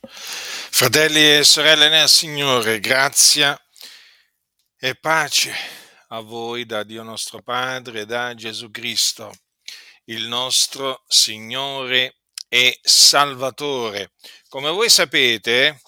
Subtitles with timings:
[0.00, 3.60] Fratelli e sorelle nel Signore, grazia
[4.78, 5.52] e pace
[6.08, 9.34] a voi da Dio nostro Padre da Gesù Cristo,
[10.04, 14.12] il nostro Signore e Salvatore.
[14.48, 15.82] Come voi sapete,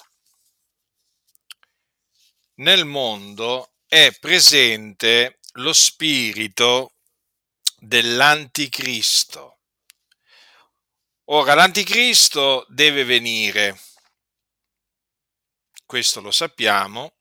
[2.55, 6.95] nel mondo è presente lo spirito
[7.77, 9.61] dell'anticristo.
[11.27, 13.81] Ora, l'anticristo deve venire
[15.91, 17.17] questo lo sappiamo,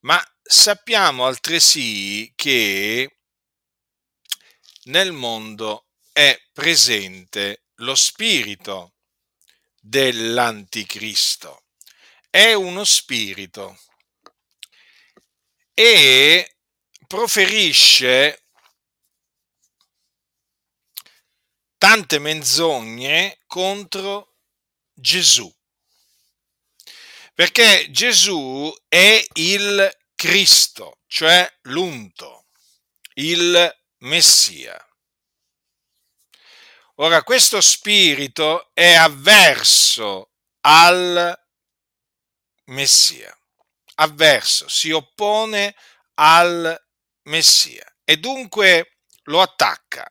[0.00, 3.18] ma sappiamo altresì che
[4.84, 8.94] nel mondo è presente lo spirito
[9.78, 11.66] dell'anticristo.
[12.30, 13.78] È uno spirito
[15.74, 16.56] e
[17.06, 18.46] proferisce
[21.76, 24.36] tante menzogne contro
[24.94, 25.54] Gesù.
[27.34, 32.46] Perché Gesù è il Cristo, cioè l'unto,
[33.14, 34.78] il Messia.
[36.98, 41.36] Ora, questo spirito è avverso al
[42.66, 43.36] Messia,
[43.96, 45.74] avverso, si oppone
[46.14, 46.80] al
[47.24, 50.08] Messia e dunque lo attacca.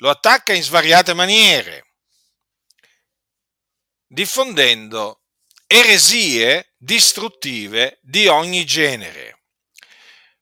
[0.00, 1.94] Lo attacca in svariate maniere,
[4.06, 5.17] diffondendo
[5.70, 9.42] eresie distruttive di ogni genere.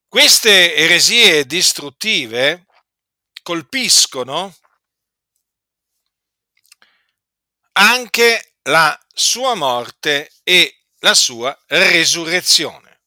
[0.06, 2.66] Queste eresie distruttive
[3.42, 4.56] colpiscono
[7.72, 13.00] anche la sua morte e la sua resurrezione.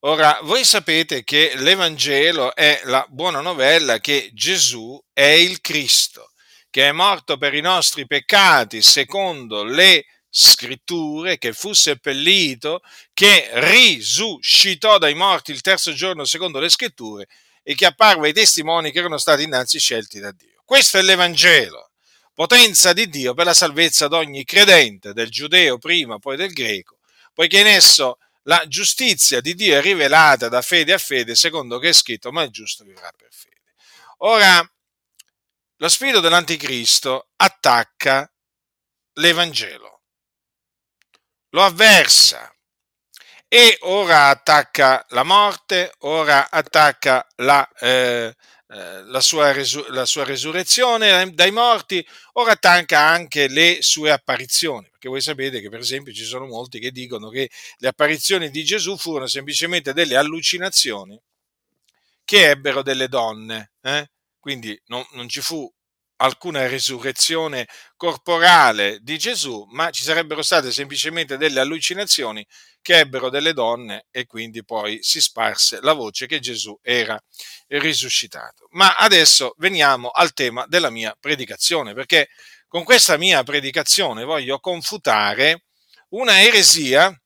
[0.00, 6.32] Ora, voi sapete che l'Evangelo è la buona novella che Gesù è il Cristo,
[6.70, 10.04] che è morto per i nostri peccati secondo le
[10.36, 12.80] scritture, che fu seppellito,
[13.12, 17.28] che risuscitò dai morti il terzo giorno secondo le scritture
[17.62, 20.60] e che apparve ai testimoni che erano stati innanzi scelti da Dio.
[20.64, 21.92] Questo è l'Evangelo,
[22.34, 26.98] potenza di Dio per la salvezza di ogni credente, del giudeo prima, poi del greco,
[27.32, 31.90] poiché in esso la giustizia di Dio è rivelata da fede a fede, secondo che
[31.90, 33.72] è scritto, ma il giusto vivrà per fede.
[34.18, 34.68] Ora,
[35.76, 38.28] lo spirito dell'anticristo attacca
[39.12, 39.93] l'Evangelo
[41.54, 42.52] lo avversa
[43.46, 48.34] e ora attacca la morte, ora attacca la, eh,
[48.66, 54.88] eh, la, sua, resu- la sua resurrezione dai morti, ora attacca anche le sue apparizioni,
[54.90, 58.64] perché voi sapete che per esempio ci sono molti che dicono che le apparizioni di
[58.64, 61.20] Gesù furono semplicemente delle allucinazioni
[62.24, 64.10] che ebbero delle donne, eh?
[64.40, 65.72] quindi non, non ci fu
[66.16, 67.66] alcuna risurrezione
[67.96, 72.46] corporale di Gesù, ma ci sarebbero state semplicemente delle allucinazioni
[72.80, 77.18] che ebbero delle donne e quindi poi si sparse la voce che Gesù era
[77.68, 78.68] risuscitato.
[78.72, 82.28] Ma adesso veniamo al tema della mia predicazione, perché
[82.68, 85.64] con questa mia predicazione voglio confutare
[86.10, 87.16] una eresia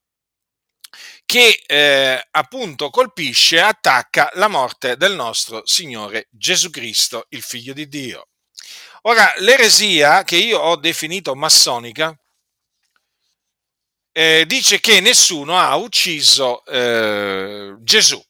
[1.24, 7.86] che eh, appunto colpisce attacca la morte del nostro Signore Gesù Cristo, il Figlio di
[7.86, 8.28] Dio.
[9.02, 12.16] Ora, l'eresia che io ho definito massonica
[14.12, 18.20] eh, dice che nessuno ha ucciso eh, Gesù.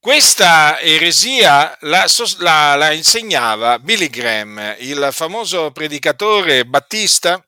[0.00, 2.04] Questa eresia la,
[2.38, 7.42] la, la, insegnava Billy Graham, il famoso predicatore battista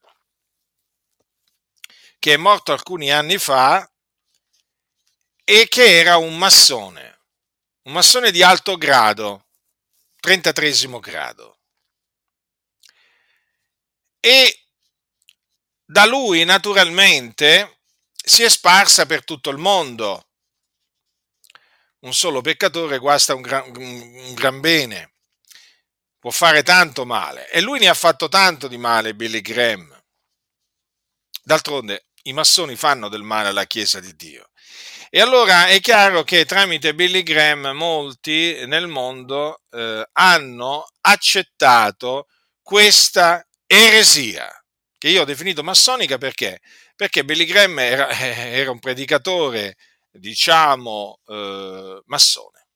[2.18, 3.86] che è morto alcuni anni fa
[5.44, 7.20] e che era un massone,
[7.82, 9.45] un massone di alto grado
[10.26, 11.60] 33 grado.
[14.18, 14.66] E
[15.84, 17.82] da lui naturalmente
[18.12, 20.30] si è sparsa per tutto il mondo.
[22.00, 25.14] Un solo peccatore guasta un gran, un gran bene,
[26.18, 29.96] può fare tanto male e lui ne ha fatto tanto di male Billy Graham.
[31.40, 34.50] D'altronde i massoni fanno del male alla Chiesa di Dio
[35.16, 42.26] e allora è chiaro che tramite Billy Graham molti nel mondo eh, hanno accettato
[42.60, 44.46] questa eresia,
[44.98, 46.60] che io ho definito massonica perché?
[46.94, 49.76] Perché Billy Graham era, era un predicatore,
[50.10, 52.66] diciamo, eh, massone.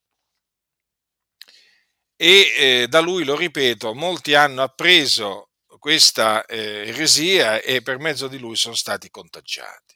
[2.15, 8.27] E eh, da lui, lo ripeto, molti hanno appreso questa eh, eresia e per mezzo
[8.27, 9.90] di lui sono stati contagiati.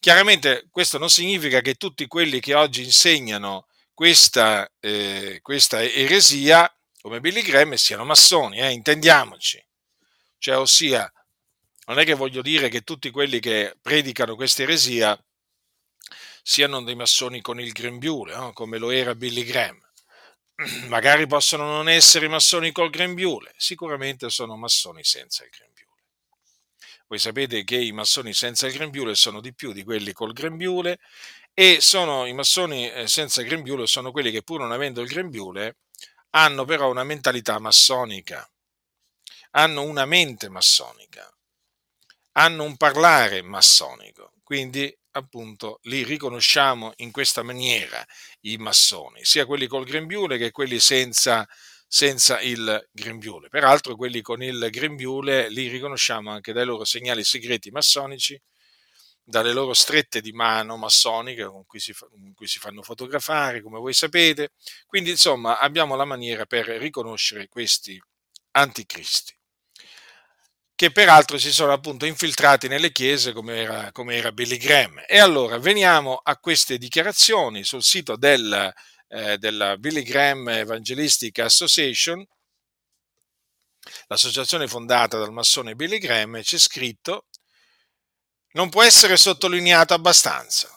[0.00, 7.20] Chiaramente questo non significa che tutti quelli che oggi insegnano questa, eh, questa eresia, come
[7.20, 9.62] Billy Graham, siano massoni, eh, intendiamoci.
[10.38, 11.12] Cioè, ossia,
[11.84, 15.22] non è che voglio dire che tutti quelli che predicano questa eresia
[16.42, 18.52] siano dei massoni con il grembiule, no?
[18.54, 19.78] come lo era Billy Graham.
[20.88, 25.69] Magari possono non essere massoni col grembiule, sicuramente sono massoni senza il grembiule.
[27.10, 31.00] Voi sapete che i massoni senza il grembiule sono di più di quelli col grembiule
[31.52, 35.78] e sono, i massoni eh, senza grembiule sono quelli che pur non avendo il grembiule
[36.30, 38.48] hanno però una mentalità massonica,
[39.50, 41.28] hanno una mente massonica,
[42.34, 48.06] hanno un parlare massonico, quindi appunto li riconosciamo in questa maniera
[48.42, 51.44] i massoni, sia quelli col grembiule che quelli senza,
[51.92, 53.48] senza il grembiule.
[53.48, 58.40] Peraltro quelli con il grembiule li riconosciamo anche dai loro segnali segreti massonici,
[59.24, 63.80] dalle loro strette di mano massoniche con cui, si, con cui si fanno fotografare, come
[63.80, 64.52] voi sapete.
[64.86, 68.00] Quindi insomma abbiamo la maniera per riconoscere questi
[68.52, 69.36] anticristi
[70.76, 75.02] che peraltro si sono appunto infiltrati nelle chiese come era, come era Billy Graham.
[75.08, 78.72] E allora veniamo a queste dichiarazioni sul sito del,
[79.10, 82.26] eh, della Billy Graham Evangelistic Association,
[84.06, 87.26] l'associazione fondata dal massone Billy Graham, c'è scritto
[88.52, 90.76] non può essere sottolineato abbastanza.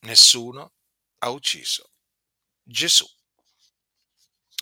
[0.00, 0.72] Nessuno
[1.18, 1.90] ha ucciso
[2.62, 3.06] Gesù.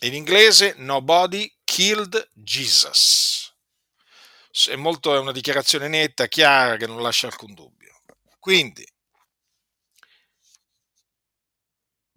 [0.02, 3.43] In inglese, nobody killed Jesus
[4.69, 8.02] è, molto, è una dichiarazione netta, chiara, che non lascia alcun dubbio.
[8.38, 8.87] Quindi,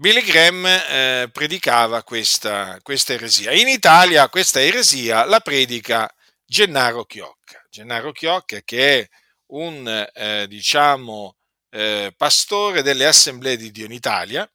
[0.06, 3.52] Billy Graham eh, predicava questa, questa, eresia.
[3.54, 6.08] In Italia questa eresia la predica
[6.46, 7.66] Gennaro Chiocca.
[7.72, 9.10] Gennaro Chiocca che è
[9.48, 11.38] un, eh, diciamo,
[11.72, 14.48] eh, pastore delle Assemblee di Dio in Italia.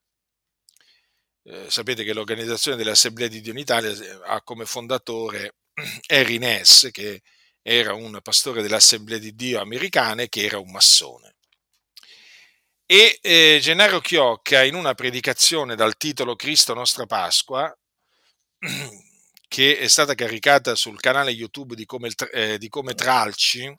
[1.42, 5.56] Eh, sapete che l'organizzazione delle Assemblee di Dio in Italia eh, ha come fondatore
[6.06, 7.22] Harry Ness, che
[7.60, 11.34] era un pastore dell'Assemblea di Dio americane che era un massone.
[12.92, 17.72] E eh, Gennaro Chiocca in una predicazione dal titolo Cristo nostra Pasqua,
[19.46, 23.72] che è stata caricata sul canale YouTube di Come, eh, di Come Tralci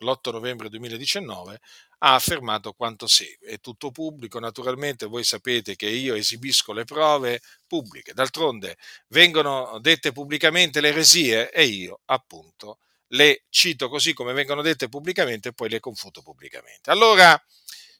[0.00, 1.60] l'8 novembre 2019,
[1.98, 3.50] ha affermato quanto segue.
[3.50, 8.78] È tutto pubblico, naturalmente voi sapete che io esibisco le prove pubbliche, d'altronde
[9.10, 12.80] vengono dette pubblicamente le eresie e io appunto
[13.10, 16.90] le cito così come vengono dette pubblicamente e poi le confuto pubblicamente.
[16.90, 17.40] Allora,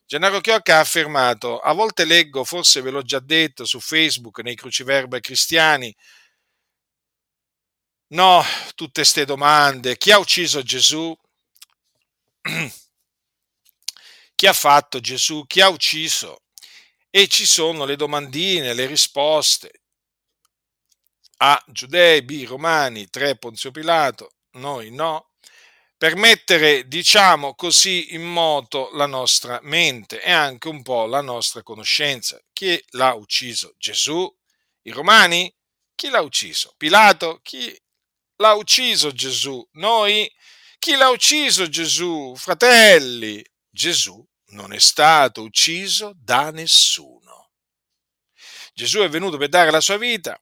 [0.09, 4.55] Gennaro Chiocca ha affermato, a volte leggo, forse ve l'ho già detto su Facebook, nei
[4.55, 5.93] cruciverba cristiani,
[8.11, 8.41] no,
[8.73, 11.13] tutte queste domande, chi ha ucciso Gesù?
[14.33, 15.45] chi ha fatto Gesù?
[15.45, 16.43] Chi ha ucciso?
[17.09, 19.81] E ci sono le domandine, le risposte.
[21.39, 25.31] A giudei, B romani, 3 Ponzio Pilato, noi no,
[25.97, 31.63] per mettere, diciamo così, in moto la nostra mente e anche un po' la nostra
[31.63, 32.39] conoscenza.
[32.53, 33.73] Chi l'ha ucciso?
[33.77, 34.31] Gesù?
[34.83, 35.51] I romani?
[35.95, 36.75] Chi l'ha ucciso?
[36.77, 37.39] Pilato?
[37.41, 37.75] Chi
[38.35, 39.67] l'ha ucciso Gesù?
[39.73, 40.31] Noi?
[40.77, 42.35] Chi l'ha ucciso Gesù?
[42.37, 43.43] Fratelli?
[43.67, 47.49] Gesù non è stato ucciso da nessuno.
[48.73, 50.39] Gesù è venuto per dare la sua vita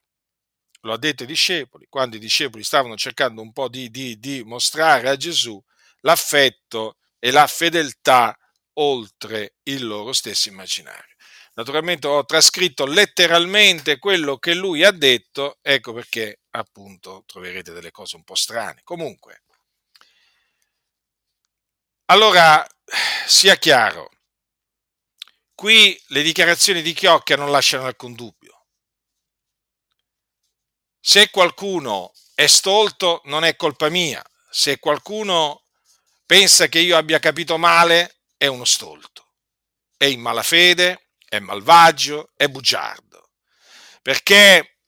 [0.86, 4.42] lo ha detto ai discepoli, quando i discepoli stavano cercando un po' di, di, di
[4.44, 5.62] mostrare a Gesù
[6.00, 8.36] l'affetto e la fedeltà
[8.74, 11.14] oltre il loro stesso immaginario.
[11.54, 18.16] Naturalmente ho trascritto letteralmente quello che lui ha detto, ecco perché appunto troverete delle cose
[18.16, 18.82] un po' strane.
[18.84, 19.42] Comunque,
[22.06, 22.64] allora
[23.26, 24.10] sia chiaro,
[25.54, 28.55] qui le dichiarazioni di Chiocchia non lasciano alcun dubbio
[31.08, 34.20] se qualcuno è stolto non è colpa mia,
[34.50, 35.62] se qualcuno
[36.26, 39.34] pensa che io abbia capito male è uno stolto,
[39.96, 43.30] è in malafede, è malvagio, è bugiardo,
[44.02, 44.78] perché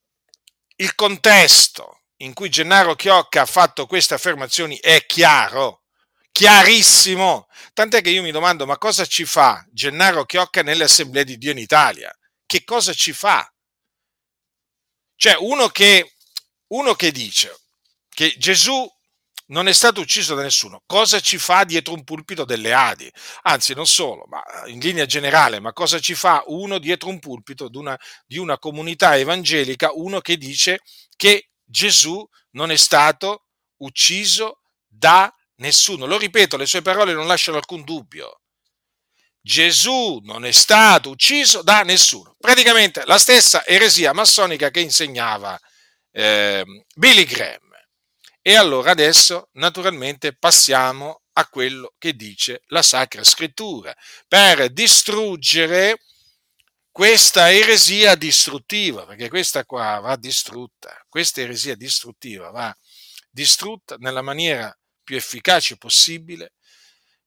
[0.74, 5.84] il contesto in cui Gennaro Chiocca ha fatto queste affermazioni è chiaro,
[6.32, 11.38] chiarissimo, tant'è che io mi domando ma cosa ci fa Gennaro Chiocca nelle assemblee di
[11.38, 12.12] Dio in Italia?
[12.44, 13.48] Che cosa ci fa?
[15.20, 16.14] Cioè, uno che,
[16.68, 17.58] uno che dice
[18.08, 18.88] che Gesù
[19.46, 23.10] non è stato ucciso da nessuno, cosa ci fa dietro un pulpito delle Adi?
[23.42, 27.68] Anzi, non solo, ma in linea generale, ma cosa ci fa uno dietro un pulpito
[27.72, 30.82] una, di una comunità evangelica, uno che dice
[31.16, 33.46] che Gesù non è stato
[33.78, 36.06] ucciso da nessuno?
[36.06, 38.42] Lo ripeto, le sue parole non lasciano alcun dubbio.
[39.48, 42.36] Gesù non è stato ucciso da nessuno.
[42.38, 45.58] Praticamente la stessa eresia massonica che insegnava
[46.12, 46.62] eh,
[46.94, 47.72] Billy Graham.
[48.42, 55.96] E allora adesso naturalmente passiamo a quello che dice la Sacra Scrittura per distruggere
[56.90, 62.76] questa eresia distruttiva, perché questa qua va distrutta, questa eresia distruttiva va
[63.30, 66.52] distrutta nella maniera più efficace possibile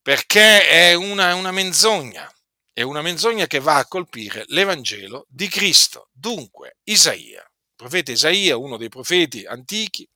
[0.02, 2.30] perché è una, una menzogna,
[2.72, 6.08] è una menzogna che va a colpire l'Evangelo di Cristo.
[6.12, 10.06] Dunque, Isaia, il profeta Isaia, uno dei profeti antichi,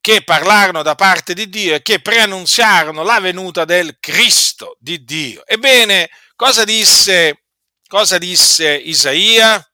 [0.00, 5.46] che parlarono da parte di Dio e che preannunziarono la venuta del Cristo di Dio.
[5.46, 7.44] Ebbene, cosa disse,
[7.86, 9.66] cosa disse Isaia?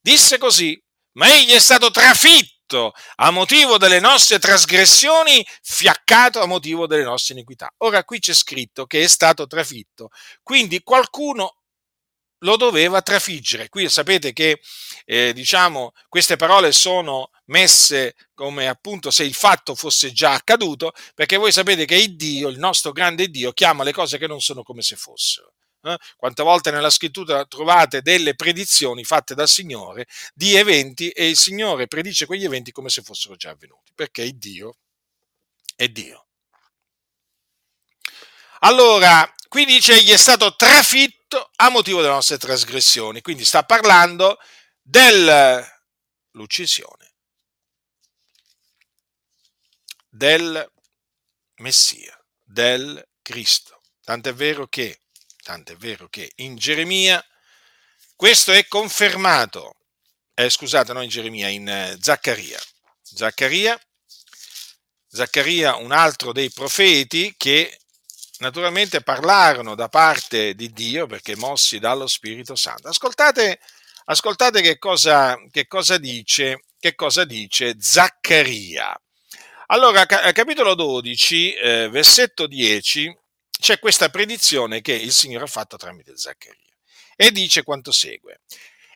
[0.00, 0.80] Disse così,
[1.12, 7.04] ma egli è stato trafitto trafitto a motivo delle nostre trasgressioni, fiaccato a motivo delle
[7.04, 7.72] nostre iniquità.
[7.78, 10.10] Ora qui c'è scritto che è stato trafitto,
[10.42, 11.56] quindi qualcuno
[12.40, 13.68] lo doveva trafiggere.
[13.68, 14.60] Qui sapete che
[15.06, 21.38] eh, diciamo, queste parole sono messe come appunto se il fatto fosse già accaduto, perché
[21.38, 24.62] voi sapete che il Dio, il nostro grande Dio, chiama le cose che non sono
[24.62, 25.55] come se fossero.
[25.86, 25.96] Eh?
[26.16, 31.86] Quante volte nella scrittura trovate delle predizioni fatte dal Signore di eventi e il Signore
[31.86, 34.78] predice quegli eventi come se fossero già avvenuti, perché il Dio
[35.76, 36.26] è Dio.
[38.60, 44.38] Allora, qui dice egli è stato trafitto a motivo delle nostre trasgressioni, quindi sta parlando
[44.82, 47.12] dell'uccisione
[50.08, 50.72] del
[51.56, 53.82] Messia, del Cristo.
[54.02, 55.00] Tant'è vero che
[55.46, 57.24] Tanto è vero che in Geremia
[58.16, 59.76] questo è confermato,
[60.34, 62.60] eh, scusate, non in Geremia, in eh, Zaccaria.
[63.00, 63.80] Zaccaria.
[65.06, 67.78] Zaccaria, un altro dei profeti che
[68.38, 72.88] naturalmente parlarono da parte di Dio perché mossi dallo Spirito Santo.
[72.88, 73.60] Ascoltate,
[74.06, 79.00] ascoltate che, cosa, che, cosa dice, che cosa dice Zaccaria.
[79.66, 83.16] Allora, capitolo 12, eh, versetto 10,
[83.58, 86.74] c'è questa predizione che il Signore ha fatto tramite Zaccaria
[87.16, 88.40] e dice quanto segue.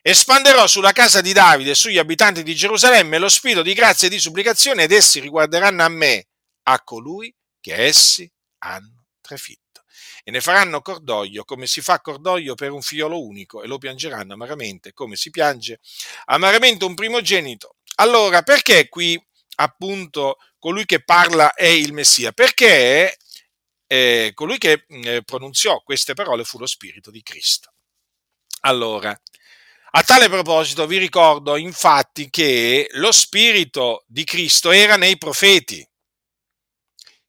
[0.03, 4.11] Espanderò sulla casa di Davide e sugli abitanti di Gerusalemme lo spirito di grazia e
[4.11, 6.27] di supplicazione ed essi riguarderanno a me,
[6.63, 9.83] a colui che essi hanno trafitto.
[10.23, 14.33] E ne faranno cordoglio come si fa cordoglio per un figliolo unico e lo piangeranno
[14.33, 15.79] amaramente come si piange
[16.25, 17.75] amaramente un primogenito.
[17.95, 19.21] Allora, perché qui
[19.57, 22.31] appunto colui che parla è il Messia?
[22.31, 23.17] Perché
[23.91, 27.73] eh, colui che eh, pronunziò queste parole fu lo Spirito di Cristo.
[28.61, 29.09] Allora,
[29.93, 35.85] a tale proposito vi ricordo infatti che lo Spirito di Cristo era nei profeti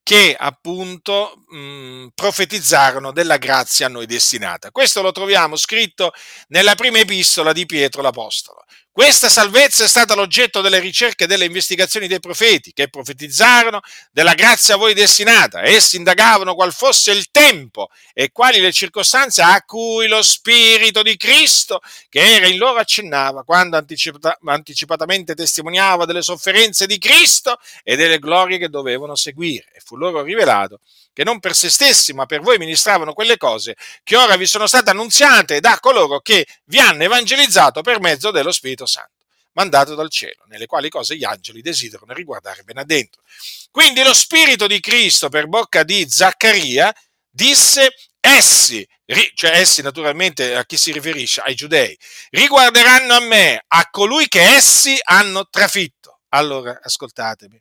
[0.04, 4.70] che appunto mh, profetizzarono della grazia a noi destinata.
[4.70, 6.12] Questo lo troviamo scritto
[6.48, 8.62] nella prima epistola di Pietro l'Apostolo.
[8.94, 13.80] Questa salvezza è stata l'oggetto delle ricerche e delle investigazioni dei profeti, che profetizzarono
[14.10, 15.62] della grazia a voi destinata.
[15.62, 21.16] Essi indagavano qual fosse il tempo e quali le circostanze a cui lo Spirito di
[21.16, 21.80] Cristo,
[22.10, 28.18] che era in loro, accennava, quando anticipata, anticipatamente testimoniava delle sofferenze di Cristo e delle
[28.18, 29.70] glorie che dovevano seguire.
[29.72, 30.80] E fu loro rivelato
[31.14, 34.66] che non per se stessi, ma per voi ministravano quelle cose che ora vi sono
[34.66, 40.10] state annunziate da coloro che vi hanno evangelizzato per mezzo dello Spirito Santo, mandato dal
[40.10, 43.22] cielo, nelle quali cose gli angeli desiderano riguardare ben addentro.
[43.70, 46.94] Quindi lo Spirito di Cristo, per bocca di Zaccaria,
[47.30, 48.86] disse essi,
[49.34, 51.40] cioè essi naturalmente a chi si riferisce?
[51.40, 51.96] Ai giudei,
[52.30, 56.20] riguarderanno a me, a colui che essi hanno trafitto.
[56.28, 57.60] Allora, ascoltatemi.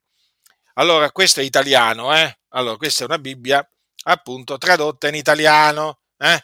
[0.75, 2.39] Allora, questo è italiano, eh?
[2.49, 3.67] Allora, questa è una Bibbia
[4.03, 5.99] appunto tradotta in italiano.
[6.17, 6.43] Eh?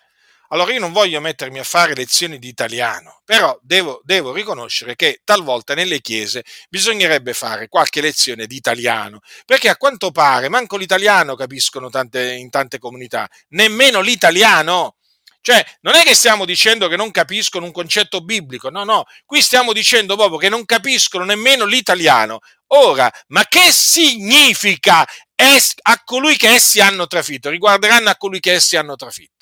[0.49, 5.21] Allora io non voglio mettermi a fare lezioni di italiano, però devo, devo, riconoscere che
[5.25, 11.35] talvolta nelle chiese bisognerebbe fare qualche lezione di italiano, perché a quanto pare manco l'italiano
[11.35, 14.95] capiscono tante, in tante comunità, nemmeno l'italiano.
[15.41, 19.41] Cioè, non è che stiamo dicendo che non capiscono un concetto biblico, no, no, qui
[19.41, 22.39] stiamo dicendo proprio che non capiscono nemmeno l'italiano.
[22.71, 27.49] Ora, ma che significa es- a colui che essi hanno trafitto?
[27.49, 29.36] Riguarderanno a colui che essi hanno trafitto.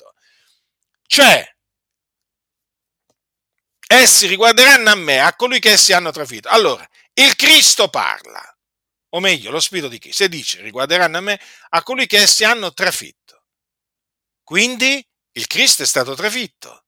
[1.08, 1.56] Cioè,
[3.88, 6.50] essi riguarderanno a me, a colui che essi hanno trafitto.
[6.50, 8.42] Allora, il Cristo parla,
[9.10, 12.44] o meglio, lo Spirito di Cristo, e dice, riguarderanno a me, a colui che essi
[12.44, 13.46] hanno trafitto.
[14.44, 16.86] Quindi, il Cristo è stato trafitto.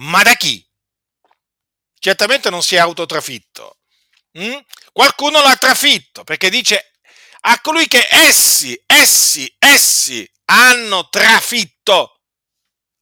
[0.00, 0.66] Ma da chi?
[1.98, 3.78] Certamente non si è autotrafitto.
[4.38, 4.58] Mm?
[4.92, 6.92] Qualcuno l'ha trafitto perché dice
[7.42, 12.19] a colui che essi, essi, essi hanno trafitto,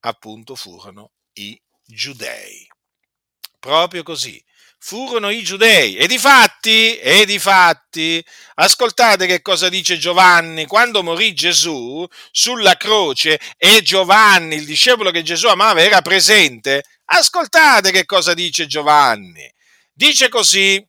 [0.01, 2.67] appunto furono i giudei.
[3.59, 4.43] Proprio così,
[4.79, 5.97] furono i giudei.
[5.97, 8.25] E di fatti, e di fatti,
[8.55, 15.23] ascoltate che cosa dice Giovanni, quando morì Gesù sulla croce e Giovanni, il discepolo che
[15.23, 19.53] Gesù amava, era presente, ascoltate che cosa dice Giovanni.
[19.93, 20.85] Dice così,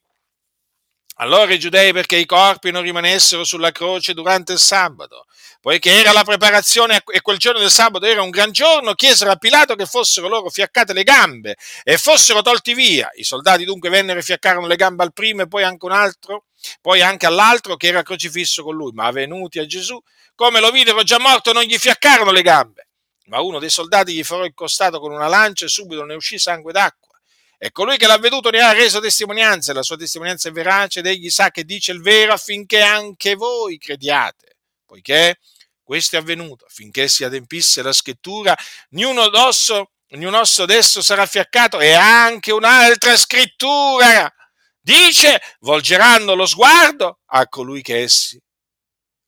[1.16, 5.26] allora i giudei perché i corpi non rimanessero sulla croce durante il sabato,
[5.60, 9.36] poiché era la preparazione e quel giorno del sabato era un gran giorno, chiesero a
[9.36, 13.10] Pilato che fossero loro fiaccate le gambe e fossero tolti via.
[13.14, 16.46] I soldati dunque vennero e fiaccarono le gambe al primo e poi anche un altro,
[16.80, 20.00] poi anche all'altro che era crocifisso con lui, ma venuti a Gesù,
[20.34, 22.88] come lo videro già morto, non gli fiaccarono le gambe.
[23.26, 26.38] Ma uno dei soldati gli farò il costato con una lancia e subito ne uscì
[26.38, 27.16] sangue d'acqua.
[27.58, 31.00] E colui che l'ha veduto ne ha reso testimonianza, e la sua testimonianza è verace
[31.00, 34.49] ed egli sa che dice il vero affinché anche voi crediate,
[34.90, 35.38] poiché
[35.84, 38.56] questo è avvenuto, affinché si adempisse la scrittura,
[38.90, 44.32] niuno d'osso, ognuno osso d'esso sarà fiaccato e anche un'altra scrittura
[44.80, 48.40] dice, volgeranno lo sguardo a colui che essi,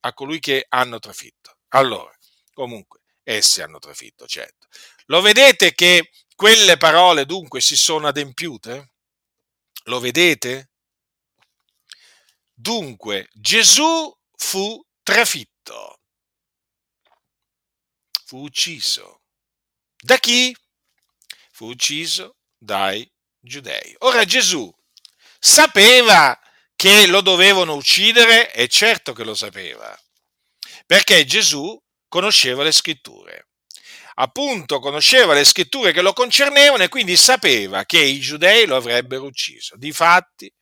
[0.01, 1.59] a colui che hanno trafitto.
[1.69, 2.13] Allora,
[2.53, 4.67] comunque, essi hanno trafitto, certo.
[5.07, 8.95] Lo vedete che quelle parole dunque si sono adempiute?
[9.85, 10.71] Lo vedete?
[12.53, 15.52] Dunque Gesù fu trafitto,
[18.25, 19.21] fu ucciso.
[19.97, 20.57] Da chi?
[21.51, 23.95] Fu ucciso dai giudei.
[24.01, 24.73] Ora Gesù
[25.39, 26.39] sapeva
[26.75, 28.53] che lo dovevano uccidere?
[28.53, 29.97] E certo che lo sapeva,
[30.87, 33.47] perché Gesù conosceva le scritture
[34.15, 39.25] appunto conosceva le scritture che lo concernevano e quindi sapeva che i giudei lo avrebbero
[39.25, 39.77] ucciso.
[39.77, 40.53] Difatti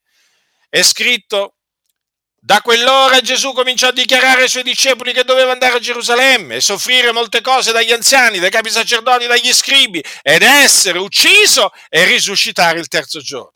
[0.69, 1.57] è scritto
[2.43, 6.61] da quell'ora Gesù cominciò a dichiarare ai suoi discepoli che doveva andare a Gerusalemme e
[6.61, 12.79] soffrire molte cose dagli anziani, dai capi sacerdoti, dagli scribi ed essere ucciso e risuscitare
[12.79, 13.53] il terzo giorno.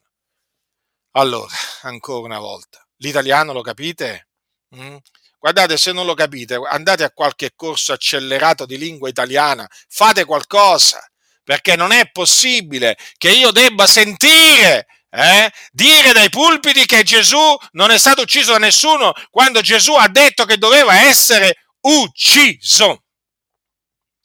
[1.13, 4.27] Allora, ancora una volta, l'italiano lo capite?
[4.75, 4.97] Mm?
[5.39, 11.03] Guardate, se non lo capite, andate a qualche corso accelerato di lingua italiana, fate qualcosa,
[11.43, 17.89] perché non è possibile che io debba sentire eh, dire dai pulpiti che Gesù non
[17.89, 23.03] è stato ucciso da nessuno quando Gesù ha detto che doveva essere ucciso.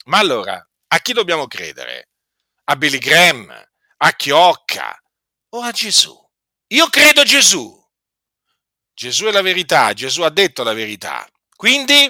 [0.05, 2.09] Ma allora, a chi dobbiamo credere?
[2.65, 3.49] A Billy Graham,
[3.97, 5.01] a Chiocca
[5.49, 6.17] o a Gesù?
[6.67, 7.79] Io credo Gesù.
[8.93, 11.25] Gesù è la verità, Gesù ha detto la verità.
[11.55, 12.09] Quindi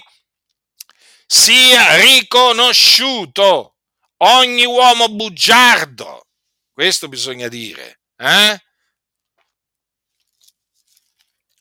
[1.27, 3.75] sia riconosciuto
[4.17, 6.27] ogni uomo bugiardo.
[6.73, 8.01] Questo bisogna dire.
[8.17, 8.59] Eh?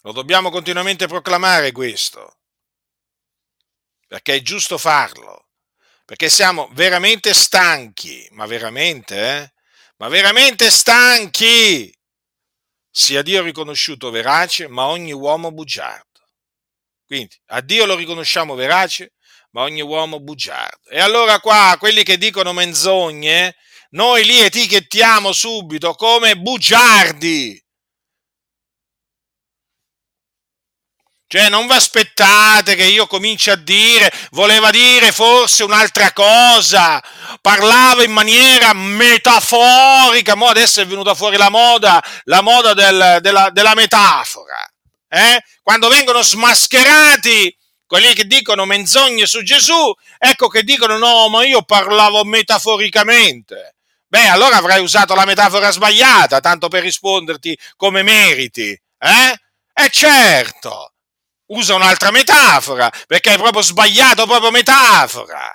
[0.02, 2.38] Lo dobbiamo continuamente proclamare questo,
[4.06, 5.48] perché è giusto farlo,
[6.04, 9.52] perché siamo veramente stanchi, ma veramente, eh?
[9.96, 11.94] Ma veramente stanchi
[12.90, 16.06] sia Dio riconosciuto verace, ma ogni uomo bugiardo.
[17.06, 19.12] Quindi a Dio lo riconosciamo verace,
[19.50, 20.88] ma ogni uomo bugiardo.
[20.88, 23.54] E allora qua quelli che dicono menzogne,
[23.90, 27.62] noi li etichettiamo subito come bugiardi.
[31.32, 37.00] Cioè, non vi aspettate che io cominci a dire, voleva dire forse un'altra cosa,
[37.40, 43.48] parlava in maniera metaforica, mo adesso è venuta fuori la moda, la moda del, della,
[43.50, 44.68] della, metafora.
[45.08, 45.40] Eh?
[45.62, 51.62] Quando vengono smascherati quelli che dicono menzogne su Gesù, ecco che dicono no, ma io
[51.62, 53.76] parlavo metaforicamente.
[54.08, 58.70] Beh, allora avrai usato la metafora sbagliata, tanto per risponderti come meriti.
[58.98, 59.40] Eh?
[59.72, 60.94] E certo,
[61.50, 65.54] usa un'altra metafora, perché hai proprio sbagliato proprio metafora.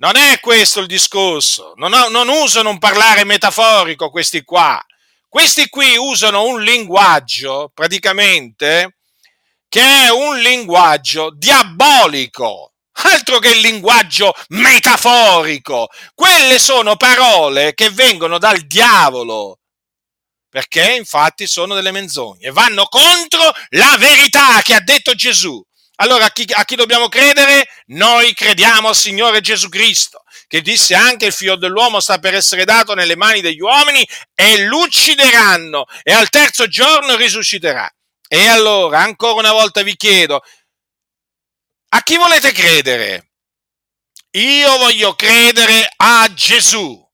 [0.00, 4.80] Non è questo il discorso, non, ho, non usano un parlare metaforico questi qua.
[5.28, 8.98] Questi qui usano un linguaggio, praticamente,
[9.68, 15.88] che è un linguaggio diabolico, altro che il linguaggio metaforico.
[16.14, 19.58] Quelle sono parole che vengono dal diavolo,
[20.48, 25.62] perché infatti sono delle menzogne, vanno contro la verità che ha detto Gesù.
[26.00, 27.68] Allora a chi, a chi dobbiamo credere?
[27.86, 32.64] Noi crediamo al Signore Gesù Cristo, che disse anche il figlio dell'uomo sta per essere
[32.64, 37.90] dato nelle mani degli uomini e l'uccideranno e al terzo giorno risusciterà.
[38.28, 40.40] E allora, ancora una volta vi chiedo,
[41.90, 43.30] a chi volete credere?
[44.32, 47.07] Io voglio credere a Gesù.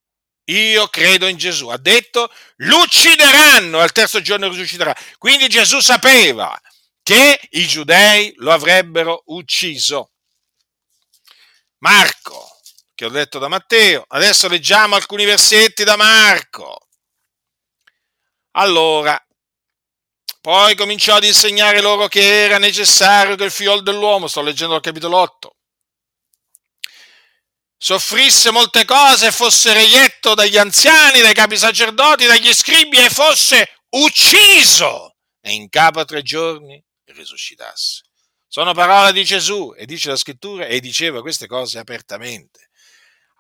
[0.47, 1.69] Io credo in Gesù.
[1.69, 4.95] Ha detto, l'uccideranno, al terzo giorno risusciterà.
[5.19, 6.59] Quindi Gesù sapeva
[7.03, 10.11] che i giudei lo avrebbero ucciso.
[11.79, 12.59] Marco,
[12.95, 16.79] che ho letto da Matteo, adesso leggiamo alcuni versetti da Marco.
[18.53, 19.19] Allora,
[20.41, 24.83] poi cominciò ad insegnare loro che era necessario che il figlio dell'uomo, sto leggendo il
[24.83, 25.54] capitolo 8,
[27.85, 35.17] soffrisse molte cose fosse reietto dagli anziani, dai capi sacerdoti, dagli scribi e fosse ucciso
[35.43, 38.05] e in capo a tre giorni risuscitasse.
[38.49, 42.71] Sono parole di Gesù e dice la scrittura e diceva queste cose apertamente.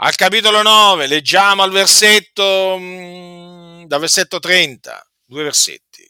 [0.00, 6.06] Al capitolo 9 leggiamo al versetto, mm, dal versetto 30, due versetti.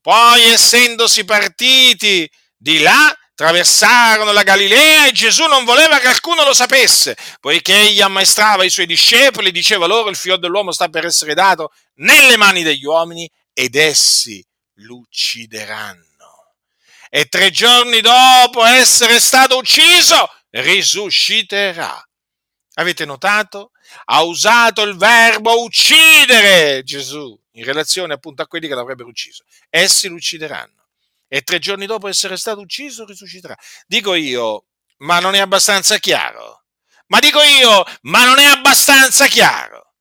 [0.00, 3.12] Poi essendosi partiti di là,
[3.42, 8.70] Traversarono la Galilea e Gesù non voleva che alcuno lo sapesse, poiché egli ammaestrava i
[8.70, 13.28] suoi discepoli, diceva loro il figlio dell'uomo sta per essere dato nelle mani degli uomini
[13.52, 16.04] ed essi l'uccideranno.
[17.10, 22.00] E tre giorni dopo essere stato ucciso, risusciterà.
[22.74, 23.72] Avete notato?
[24.04, 29.42] Ha usato il verbo uccidere Gesù in relazione appunto a quelli che l'avrebbero ucciso.
[29.68, 30.81] Essi lo uccideranno
[31.34, 33.56] e tre giorni dopo essere stato ucciso risusciterà.
[33.86, 34.66] Dico io,
[34.98, 36.64] ma non è abbastanza chiaro?
[37.06, 39.94] Ma dico io, ma non è abbastanza chiaro?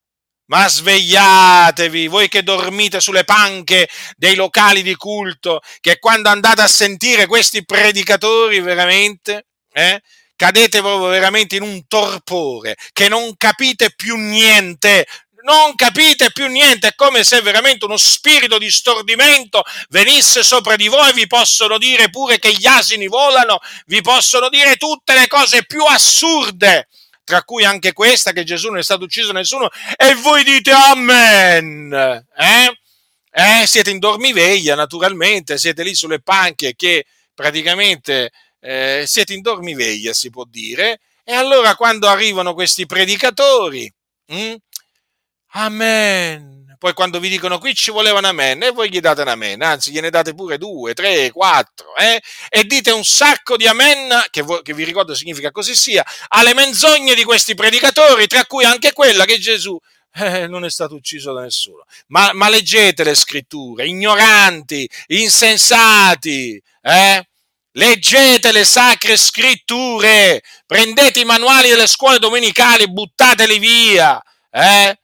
[0.47, 6.67] Ma svegliatevi, voi che dormite sulle panche dei locali di culto, che quando andate a
[6.67, 10.01] sentire questi predicatori veramente, eh,
[10.35, 15.07] cadete proprio veramente in un torpore, che non capite più niente,
[15.43, 20.87] non capite più niente, è come se veramente uno spirito di stordimento venisse sopra di
[20.87, 25.65] voi, vi possono dire pure che gli asini volano, vi possono dire tutte le cose
[25.65, 26.87] più assurde,
[27.23, 32.25] tra cui anche questa che Gesù non è stato ucciso nessuno, e voi dite amen,
[32.37, 32.75] eh?
[33.33, 40.11] Eh, siete in dormiveglia naturalmente, siete lì sulle panche che praticamente eh, siete in dormiveglia
[40.11, 43.91] si può dire, e allora quando arrivano questi predicatori,
[44.27, 44.55] mh, hm,
[45.53, 46.75] Amen.
[46.81, 49.61] Poi quando vi dicono qui ci voleva un amen, e voi gli date un amen,
[49.61, 52.19] anzi gliene date pure due, tre, quattro, eh?
[52.49, 56.55] e dite un sacco di amen, che, vo- che vi ricordo significa così sia, alle
[56.55, 59.77] menzogne di questi predicatori, tra cui anche quella che Gesù
[60.15, 61.83] eh, non è stato ucciso da nessuno.
[62.07, 67.25] Ma, ma leggete le scritture, ignoranti, insensati, eh?
[67.73, 75.00] Leggete le sacre scritture, prendete i manuali delle scuole domenicali, buttateli via, eh?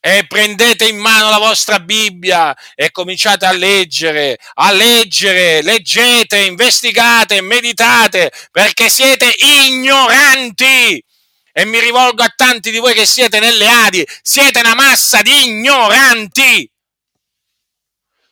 [0.00, 7.42] E prendete in mano la vostra Bibbia e cominciate a leggere, a leggere, leggete, investigate,
[7.42, 9.30] meditate, perché siete
[9.66, 11.04] ignoranti.
[11.52, 15.44] E mi rivolgo a tanti di voi che siete nelle Adi, siete una massa di
[15.44, 16.70] ignoranti.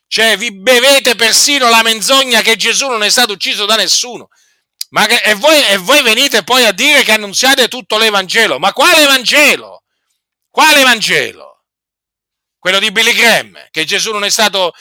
[0.06, 4.28] Cioè, vi bevete persino la menzogna che Gesù non è stato ucciso da nessuno.
[4.90, 8.58] Ma che, e, voi, e voi venite poi a dire che annunziate tutto l'Evangelo.
[8.58, 9.82] Ma quale Evangelo?
[10.48, 11.47] Quale Vangelo?
[12.68, 14.74] Quello di Billy Graham, che Gesù non è stato,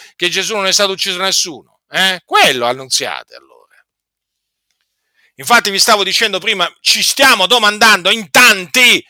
[0.49, 1.79] non è stato ucciso nessuno.
[1.89, 2.21] Eh?
[2.25, 3.55] Quello annunziate allora.
[5.35, 9.01] Infatti vi stavo dicendo prima, ci stiamo domandando in tanti,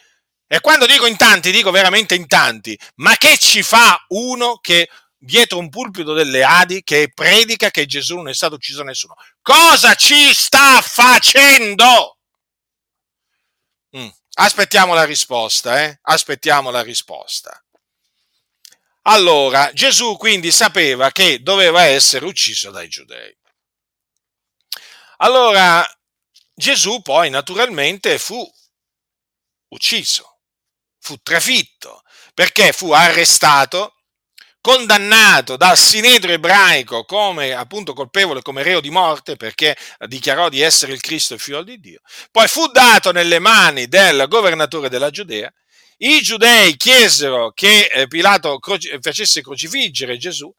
[0.46, 4.88] e quando dico in tanti, dico veramente in tanti, ma che ci fa uno che
[5.18, 9.16] dietro un pulpito delle Adi che predica che Gesù non è stato ucciso nessuno?
[9.42, 12.20] Cosa ci sta facendo?
[13.98, 14.10] Mm.
[14.40, 15.98] Aspettiamo la risposta, eh?
[16.04, 17.60] Aspettiamo la risposta.
[19.10, 23.36] Allora Gesù quindi sapeva che doveva essere ucciso dai giudei.
[25.18, 25.86] Allora
[26.54, 28.46] Gesù poi naturalmente fu
[29.70, 30.40] ucciso,
[31.00, 33.94] fu trafitto, perché fu arrestato,
[34.60, 40.92] condannato dal sinedro ebraico come appunto colpevole, come reo di morte, perché dichiarò di essere
[40.92, 45.52] il Cristo, il figlio di Dio, poi fu dato nelle mani del governatore della Giudea
[46.00, 48.60] i giudei chiesero che eh, Pilato
[49.02, 50.54] facesse crocifiggere Gesù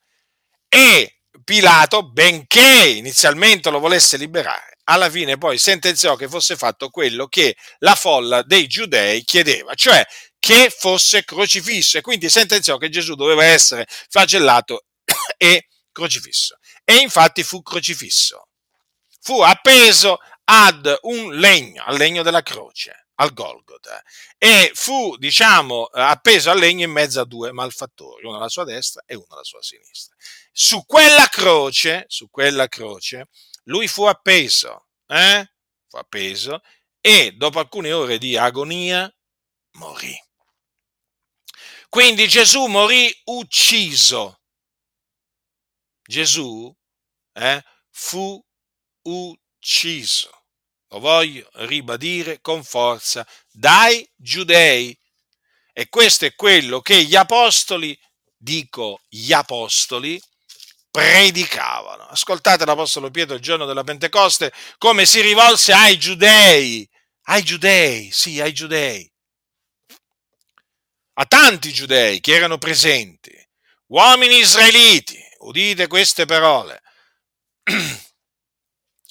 [0.69, 7.29] e Pilato, benché inizialmente lo volesse liberare, alla fine poi sentenziò che fosse fatto quello
[7.29, 10.05] che la folla dei giudei chiedeva, cioè
[10.41, 14.87] che fosse crocifisso e quindi sentenziò che Gesù doveva essere flagellato
[15.37, 16.59] e crocifisso.
[16.85, 18.49] E infatti fu crocifisso.
[19.21, 24.03] Fu appeso ad un legno, al legno della croce al Golgotha
[24.37, 29.03] e fu, diciamo, appeso al legno in mezzo a due malfattori, uno alla sua destra
[29.07, 30.15] e uno alla sua sinistra.
[30.53, 33.29] Su quella croce, su quella croce,
[33.65, 35.53] lui fu appeso, eh?
[35.89, 36.61] fu appeso
[37.01, 39.13] e dopo alcune ore di agonia
[39.73, 40.17] morì.
[41.89, 44.41] Quindi Gesù morì ucciso.
[46.03, 46.75] Gesù
[47.33, 48.43] eh, fu
[49.03, 50.38] ucciso
[50.89, 54.97] lo voglio ribadire con forza, dai giudei.
[55.73, 57.99] E questo è quello che gli apostoli
[58.39, 60.21] dico gli apostoli,
[60.91, 62.05] predicavano.
[62.05, 66.89] Ascoltate l'Apostolo Pietro il giorno della Pentecoste come si rivolse ai giudei,
[67.25, 69.11] ai giudei, sì, ai giudei,
[71.15, 73.37] a tanti giudei che erano presenti,
[73.89, 76.83] uomini israeliti, udite queste parole.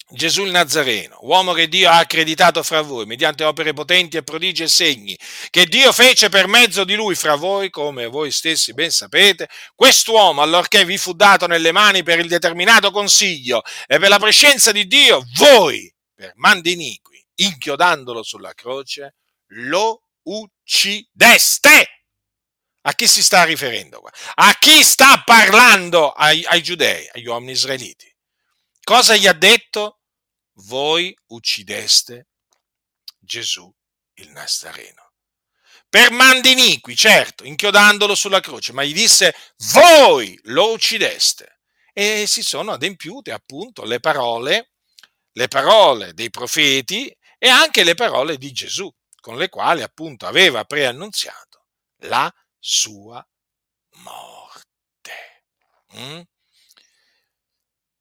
[0.09, 4.63] Gesù il Nazareno, uomo che Dio ha accreditato fra voi mediante opere potenti e prodigi
[4.63, 5.17] e segni,
[5.49, 10.41] che Dio fece per mezzo di lui fra voi, come voi stessi ben sapete, quest'uomo,
[10.41, 14.87] allorché vi fu dato nelle mani per il determinato consiglio e per la prescenza di
[14.87, 19.15] Dio, voi, per mandi iniqui, inchiodandolo sulla croce,
[19.47, 22.03] lo uccideste.
[22.83, 24.11] A chi si sta riferendo qua?
[24.35, 28.09] A chi sta parlando ai, ai giudei, agli uomini israeliti?
[28.81, 29.96] Cosa gli ha detto?
[30.61, 32.27] Voi uccideste
[33.19, 33.71] Gesù
[34.15, 35.11] il Nazareno.
[35.89, 39.33] Per mandi iniqui, certo, inchiodandolo sulla croce, ma gli disse
[39.73, 41.59] voi lo uccideste.
[41.93, 44.73] E si sono adempiute appunto le parole,
[45.31, 48.91] le parole dei profeti e anche le parole di Gesù,
[49.21, 51.65] con le quali appunto aveva preannunziato
[52.01, 53.25] la sua
[54.03, 55.43] morte.
[55.95, 56.21] Mm?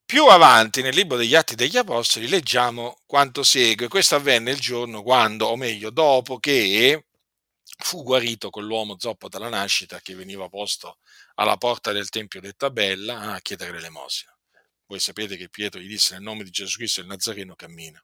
[0.07, 3.89] Più avanti nel libro degli Atti degli Apostoli leggiamo quanto segue.
[3.89, 7.07] Questo avvenne il giorno quando, o meglio, dopo che
[7.79, 10.99] fu guarito quell'uomo zoppo dalla nascita che veniva posto
[11.35, 14.33] alla porta del Tempio detta Bella a chiedere l'elemosina.
[14.87, 18.01] Voi sapete che Pietro gli disse nel nome di Gesù Cristo il Nazareno cammina.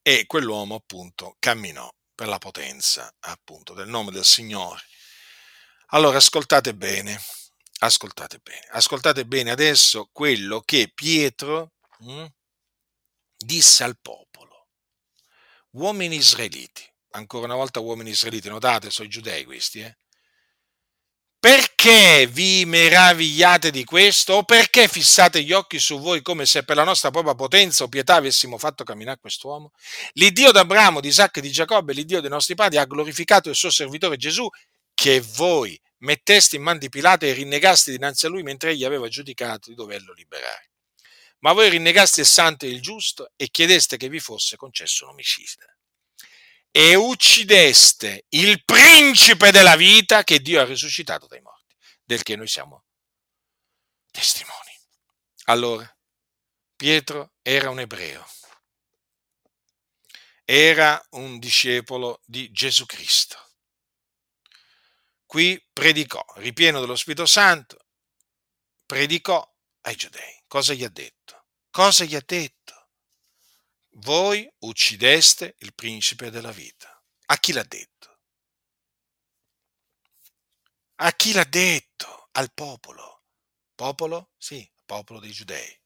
[0.00, 4.80] E quell'uomo appunto camminò per la potenza appunto del nome del Signore.
[5.88, 7.20] Allora ascoltate bene,
[7.78, 12.26] ascoltate bene, ascoltate bene adesso quello che Pietro hm,
[13.36, 14.68] disse al popolo.
[15.72, 19.96] Uomini israeliti, ancora una volta uomini israeliti, notate, sono i giudei questi, eh?
[21.40, 24.34] Perché vi meravigliate di questo?
[24.34, 27.88] O perché fissate gli occhi su voi come se per la nostra propria potenza o
[27.88, 29.70] pietà avessimo fatto camminare quest'uomo?
[30.14, 33.70] L'Iddio d'Abramo, di Isacco e di Giacobbe, l'Iddio dei nostri padri, ha glorificato il suo
[33.70, 34.48] servitore Gesù,
[34.94, 39.08] che voi mettesti in man di Pilato e rinnegasti dinanzi a lui mentre egli aveva
[39.08, 40.70] giudicato di doverlo liberare.
[41.40, 45.12] Ma voi rinnegasti il santo e il giusto e chiedeste che vi fosse concesso un
[45.12, 45.64] omicida.
[46.70, 52.48] E uccideste il principe della vita che Dio ha risuscitato dai morti, del che noi
[52.48, 52.84] siamo
[54.10, 54.76] testimoni.
[55.44, 55.90] Allora,
[56.76, 58.26] Pietro era un ebreo,
[60.44, 63.47] era un discepolo di Gesù Cristo
[65.28, 67.76] qui predicò, ripieno dello Spirito Santo,
[68.86, 69.46] predicò
[69.82, 70.42] ai giudei.
[70.46, 71.48] Cosa gli ha detto?
[71.70, 72.88] Cosa gli ha detto?
[74.00, 76.98] Voi uccideste il principe della vita.
[77.26, 78.20] A chi l'ha detto?
[80.96, 82.30] A chi l'ha detto?
[82.32, 83.24] Al popolo.
[83.74, 84.30] Popolo?
[84.38, 85.78] Sì, popolo dei giudei.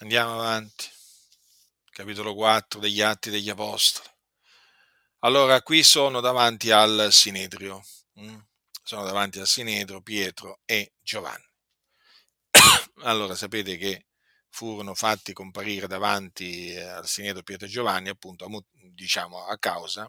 [0.00, 0.90] Andiamo avanti.
[1.88, 4.13] Capitolo 4 degli Atti degli Apostoli.
[5.24, 7.82] Allora, qui sono davanti al Sinedrio,
[8.20, 8.36] mm?
[8.82, 11.48] sono davanti al Sinedrio Pietro e Giovanni.
[13.04, 14.04] allora, sapete che
[14.50, 20.06] furono fatti comparire davanti al Sinedrio Pietro e Giovanni, appunto, diciamo, a causa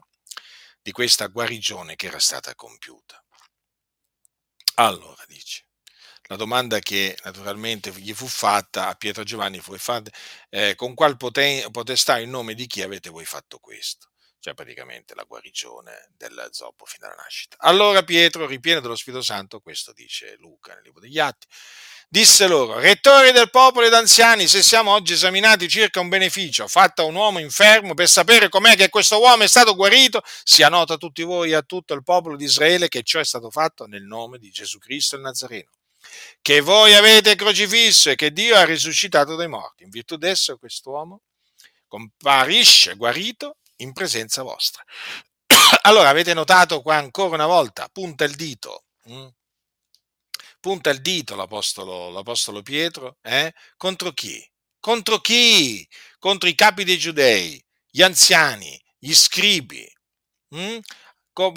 [0.82, 3.24] di questa guarigione che era stata compiuta.
[4.74, 5.68] Allora, dice,
[6.24, 10.10] la domanda che naturalmente gli fu fatta a Pietro e Giovanni fu fatta,
[10.50, 14.10] eh, con qual potestà in nome di chi avete voi fatto questo?
[14.46, 17.56] Cioè praticamente la guarigione del zoppo fino alla nascita.
[17.58, 21.48] Allora Pietro, ripieno dello Spirito Santo, questo dice Luca nel libro degli Atti,
[22.08, 27.02] disse loro, rettori del popolo ed anziani, se siamo oggi esaminati circa un beneficio fatto
[27.02, 30.92] a un uomo infermo per sapere com'è che questo uomo è stato guarito, sia noto
[30.92, 33.86] a tutti voi e a tutto il popolo di Israele che ciò è stato fatto
[33.86, 35.70] nel nome di Gesù Cristo il Nazareno
[36.40, 39.82] che voi avete crocifisso e che Dio ha risuscitato dai morti.
[39.82, 41.22] In virtù d'esso quest'uomo
[41.88, 44.84] comparisce guarito in presenza vostra.
[45.82, 49.28] Allora avete notato qua ancora una volta, punta il dito, hm?
[50.60, 53.52] punta il dito l'apostolo, l'apostolo Pietro, eh?
[53.76, 54.44] contro chi?
[54.80, 55.86] Contro chi?
[56.18, 59.88] Contro i capi dei giudei, gli anziani, gli scribi.
[60.54, 60.78] Hm?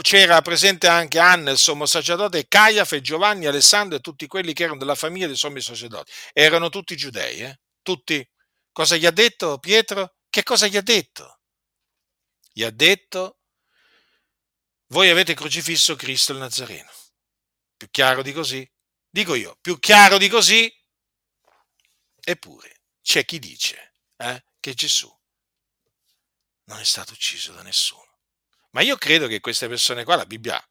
[0.01, 4.77] C'era presente anche Anna, il sommo sacerdote, Caiafe, Giovanni, Alessandro e tutti quelli che erano
[4.77, 6.11] della famiglia dei sommi sacerdoti.
[6.33, 7.59] Erano tutti giudei, eh?
[7.81, 8.27] Tutti.
[8.71, 10.15] Cosa gli ha detto Pietro?
[10.29, 11.38] Che cosa gli ha detto?
[12.59, 13.39] Gli ha detto,
[14.87, 16.91] voi avete crocifisso Cristo il Nazareno.
[17.77, 18.69] Più chiaro di così?
[19.09, 20.69] Dico io, più chiaro di così?
[22.19, 25.09] Eppure c'è chi dice eh, che Gesù
[26.65, 28.17] non è stato ucciso da nessuno.
[28.71, 30.61] Ma io credo che queste persone qua, la Bibbia,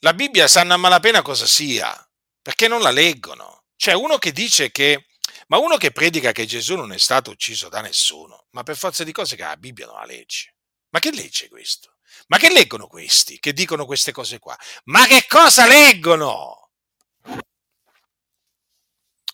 [0.00, 1.94] la Bibbia sanno a malapena cosa sia,
[2.42, 3.66] perché non la leggono.
[3.76, 5.06] Cioè uno che dice che,
[5.48, 9.04] ma uno che predica che Gesù non è stato ucciso da nessuno, ma per forza
[9.04, 10.54] di cose che la Bibbia non la legge.
[10.90, 11.96] Ma che legge questo?
[12.28, 14.58] Ma che leggono questi che dicono queste cose qua?
[14.84, 16.70] Ma che cosa leggono?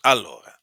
[0.01, 0.61] Allora,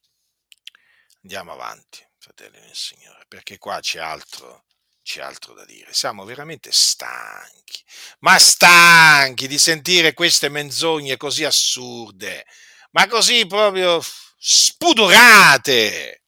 [1.22, 4.64] andiamo avanti, fratelli del Signore, perché qua c'è altro,
[5.02, 5.92] c'è altro da dire.
[5.92, 7.82] Siamo veramente stanchi,
[8.20, 12.46] ma stanchi di sentire queste menzogne così assurde,
[12.92, 14.00] ma così proprio
[14.44, 16.24] spudorate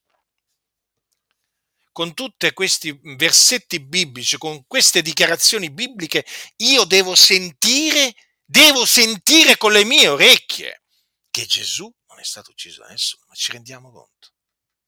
[1.90, 6.24] con tutti questi versetti biblici, con queste dichiarazioni bibliche,
[6.58, 10.82] io devo sentire, devo sentire con le mie orecchie
[11.28, 14.32] che Gesù non è stato ucciso da nessuno, ma ci rendiamo conto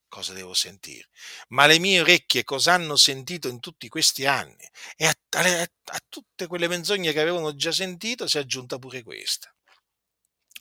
[0.08, 1.08] cosa devo sentire.
[1.48, 4.66] Ma le mie orecchie cosa hanno sentito in tutti questi anni?
[4.96, 9.02] E a, a, a tutte quelle menzogne che avevano già sentito si è aggiunta pure
[9.02, 9.52] questa.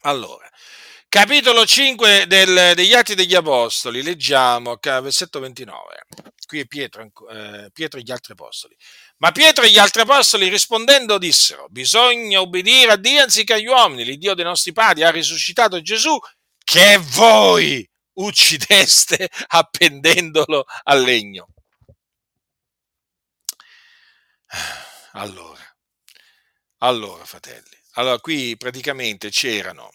[0.01, 0.49] Allora,
[1.15, 6.07] capitolo 5 del, degli Atti degli Apostoli, leggiamo, versetto 29.
[6.45, 8.75] Qui è Pietro, eh, Pietro e gli altri apostoli.
[9.19, 14.03] Ma Pietro e gli altri apostoli rispondendo dissero, bisogna obbedire a Dio anziché agli uomini,
[14.03, 16.19] l'Iddio dei nostri padri ha risuscitato Gesù
[16.61, 21.47] che voi uccideste appendendolo al legno.
[25.13, 25.63] Allora,
[26.79, 29.93] allora fratelli, allora qui praticamente c'erano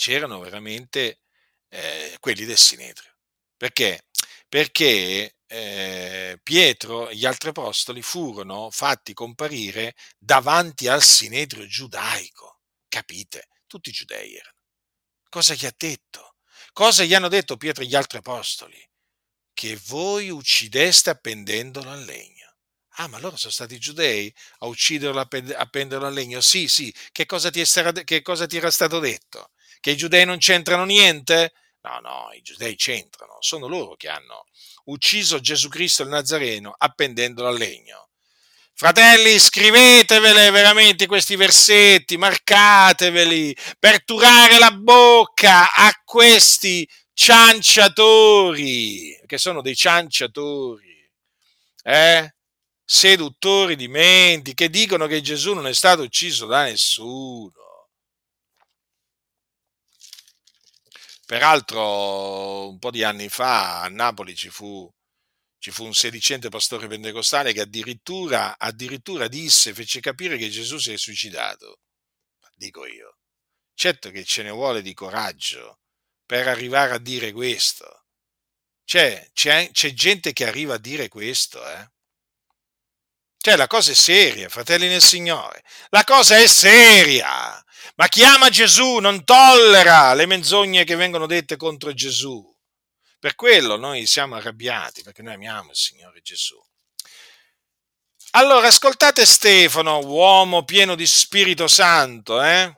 [0.00, 1.20] c'erano veramente
[1.68, 3.18] eh, quelli del Sinedrio.
[3.54, 4.06] Perché?
[4.48, 12.62] Perché eh, Pietro e gli altri apostoli furono fatti comparire davanti al Sinedrio giudaico.
[12.88, 13.48] Capite?
[13.66, 14.56] Tutti giudei erano.
[15.28, 16.36] Cosa gli ha detto?
[16.72, 18.82] Cosa gli hanno detto Pietro e gli altri apostoli?
[19.52, 22.56] Che voi uccideste appendendolo al legno.
[22.94, 26.40] Ah, ma loro sono stati giudei a ucciderlo, appenderlo al legno?
[26.40, 26.92] Sì, sì.
[27.12, 29.50] Che cosa ti, era, che cosa ti era stato detto?
[29.80, 31.52] Che i giudei non c'entrano niente?
[31.82, 34.44] No, no, i giudei c'entrano, sono loro che hanno
[34.84, 38.08] ucciso Gesù Cristo il Nazareno appendendolo al legno.
[38.74, 49.60] Fratelli, scrivetevele veramente questi versetti, marcateveli per turare la bocca a questi cianciatori, che sono
[49.60, 51.10] dei cianciatori,
[51.82, 52.34] eh?
[52.82, 57.52] seduttori di menti, che dicono che Gesù non è stato ucciso da nessuno.
[61.30, 64.92] Peraltro, un po' di anni fa a Napoli ci fu,
[65.60, 70.92] ci fu un sedicente pastore pentecostale che addirittura, addirittura disse, fece capire che Gesù si
[70.92, 71.82] è suicidato.
[72.52, 73.18] Dico io.
[73.74, 75.82] Certo che ce ne vuole di coraggio
[76.26, 78.06] per arrivare a dire questo.
[78.84, 81.90] C'è, c'è, c'è gente che arriva a dire questo, eh?
[83.36, 85.62] Cioè, la cosa è seria, fratelli nel Signore.
[85.90, 87.64] La cosa è seria.
[87.96, 92.48] Ma chi ama Gesù non tollera le menzogne che vengono dette contro Gesù.
[93.18, 96.58] Per quello noi siamo arrabbiati, perché noi amiamo il Signore Gesù.
[98.32, 102.72] Allora, ascoltate Stefano, uomo pieno di Spirito Santo, eh?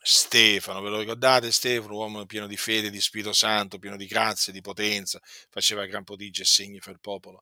[0.00, 4.52] Stefano, ve lo ricordate Stefano, uomo pieno di fede, di Spirito Santo, pieno di grazia,
[4.52, 5.20] di potenza,
[5.50, 7.40] faceva gran prodigio e segni fra il popolo.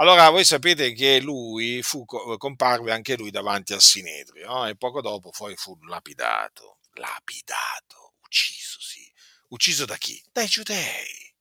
[0.00, 4.68] Allora voi sapete che lui fu, comparve anche lui davanti al Sinedrio no?
[4.68, 9.12] e poco dopo poi fu lapidato, lapidato, ucciso, sì.
[9.48, 10.22] Ucciso da chi?
[10.30, 11.34] Dai giudei.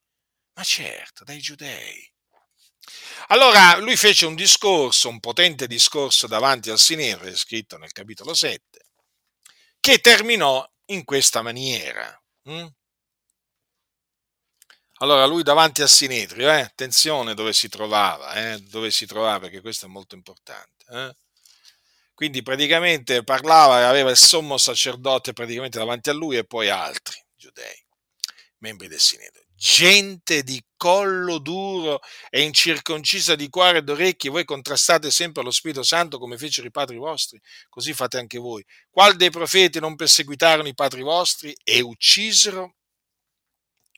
[0.54, 2.12] Ma certo, dai giudei.
[3.28, 8.86] Allora lui fece un discorso, un potente discorso davanti al Sinedrio, scritto nel capitolo 7,
[9.80, 12.20] che terminò in questa maniera.
[12.44, 12.68] Hm?
[15.00, 19.62] Allora lui davanti al Sinedrio, eh, attenzione dove si trovava, eh, dove si trovava, perché
[19.62, 20.86] questo è molto importante.
[20.90, 21.16] Eh.
[22.16, 27.76] Quindi praticamente parlava, aveva il sommo sacerdote praticamente davanti a lui e poi altri giudei,
[28.58, 29.46] membri del Sinedrio.
[29.54, 32.00] Gente di collo duro
[32.32, 36.72] e incirconcisa di cuore ed orecchie, voi contrastate sempre lo Spirito Santo come fecero i
[36.72, 38.66] padri vostri, così fate anche voi.
[38.90, 42.77] Qual dei profeti non perseguitarono i padri vostri e uccisero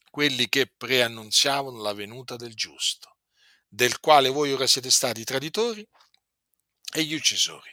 [0.10, 3.18] quelli che preannunziavano la venuta del giusto,
[3.68, 5.88] del quale voi ora siete stati i traditori
[6.94, 7.72] e gli uccisori,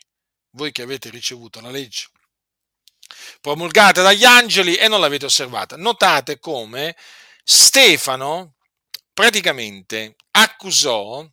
[0.50, 2.08] voi che avete ricevuto la legge
[3.40, 5.76] promulgata dagli angeli e non l'avete osservata.
[5.76, 6.96] Notate come
[7.42, 8.56] Stefano
[9.12, 11.26] praticamente accusò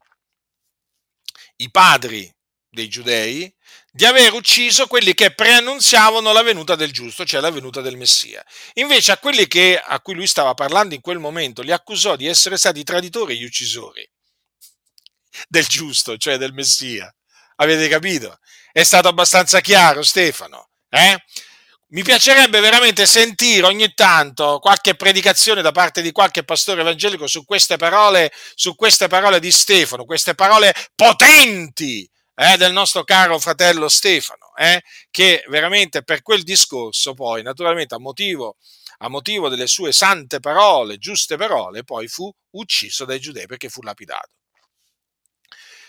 [1.57, 2.33] i padri
[2.69, 3.53] dei giudei
[3.95, 8.43] di aver ucciso quelli che preannunziavano la venuta del giusto, cioè la venuta del Messia.
[8.73, 12.25] Invece a quelli che, a cui lui stava parlando in quel momento li accusò di
[12.25, 14.09] essere stati traditori e uccisori.
[15.47, 17.13] del giusto, cioè del Messia.
[17.57, 18.39] Avete capito?
[18.71, 20.69] È stato abbastanza chiaro, Stefano?
[20.89, 21.23] Eh?
[21.89, 27.45] Mi piacerebbe veramente sentire ogni tanto qualche predicazione da parte di qualche pastore evangelico su
[27.45, 33.89] queste parole, su queste parole di Stefano, queste parole potenti eh, del nostro caro fratello
[33.89, 34.81] Stefano, eh,
[35.11, 38.57] che veramente per quel discorso poi, naturalmente a motivo,
[38.99, 43.81] a motivo delle sue sante parole, giuste parole, poi fu ucciso dai giudei perché fu
[43.81, 44.29] lapidato.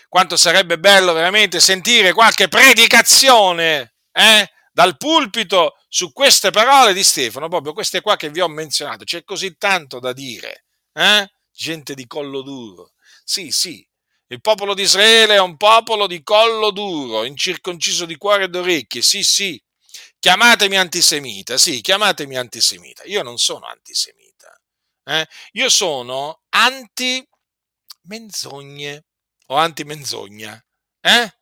[0.07, 7.47] Quanto sarebbe bello veramente sentire qualche predicazione eh, dal pulpito su queste parole di Stefano,
[7.47, 9.03] proprio queste qua che vi ho menzionato.
[9.03, 11.29] C'è così tanto da dire, eh?
[11.51, 12.91] gente di collo duro.
[13.23, 13.85] Sì, sì,
[14.27, 19.01] il popolo di Israele è un popolo di collo duro, incirconciso di cuore ed orecchie.
[19.01, 19.61] Sì, sì,
[20.19, 23.03] chiamatemi antisemita, sì, chiamatemi antisemita.
[23.03, 24.57] Io non sono antisemita,
[25.03, 25.27] eh?
[25.53, 29.05] io sono anti-menzogne
[29.47, 30.63] o anti-menzogna.
[31.01, 31.35] Eh?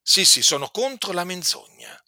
[0.00, 2.00] Sì, sì, sono contro la menzogna.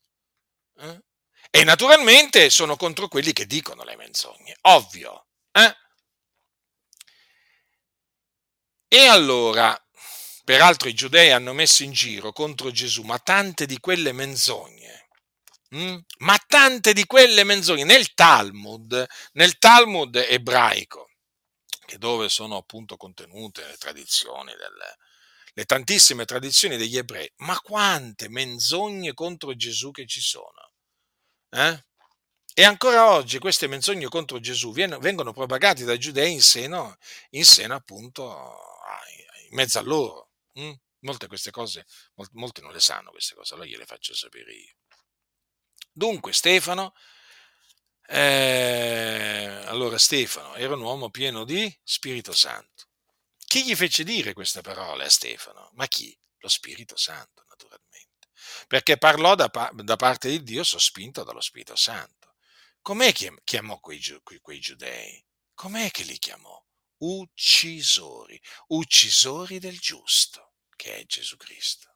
[0.79, 1.03] Eh?
[1.51, 5.27] E naturalmente sono contro quelli che dicono le menzogne, ovvio.
[5.53, 5.75] Eh?
[8.89, 9.77] E allora,
[10.45, 15.09] peraltro i giudei hanno messo in giro contro Gesù, ma tante di quelle menzogne,
[15.70, 15.99] hm?
[16.18, 21.09] ma tante di quelle menzogne nel Talmud, nel Talmud ebraico,
[21.86, 24.97] che dove sono appunto contenute le tradizioni delle,
[25.55, 30.72] le tantissime tradizioni degli ebrei, ma quante menzogne contro Gesù che ci sono.
[31.51, 31.84] Eh?
[32.57, 36.97] E ancora oggi queste menzogne contro Gesù vengono propagate dai giudei in seno,
[37.30, 38.57] in seno appunto
[39.49, 40.28] in mezzo a loro.
[40.61, 40.73] Mm?
[41.01, 41.87] Molte queste cose,
[42.33, 44.75] molti non le sanno queste cose, allora gliele faccio sapere io.
[45.93, 46.95] Dunque Stefano,
[48.07, 52.89] eh, allora Stefano era un uomo pieno di Spirito Santo.
[53.37, 55.71] Chi gli fece dire queste parole a Stefano?
[55.75, 56.19] Ma chi?
[56.39, 57.85] Lo Spirito Santo, naturalmente
[58.67, 62.35] perché parlò da, da parte di Dio sospinto dallo Spirito Santo.
[62.81, 64.01] Com'è che chiamò quei,
[64.43, 65.25] quei giudei?
[65.55, 66.63] Com'è che li chiamò?
[66.99, 71.95] Uccisori, uccisori del giusto, che è Gesù Cristo.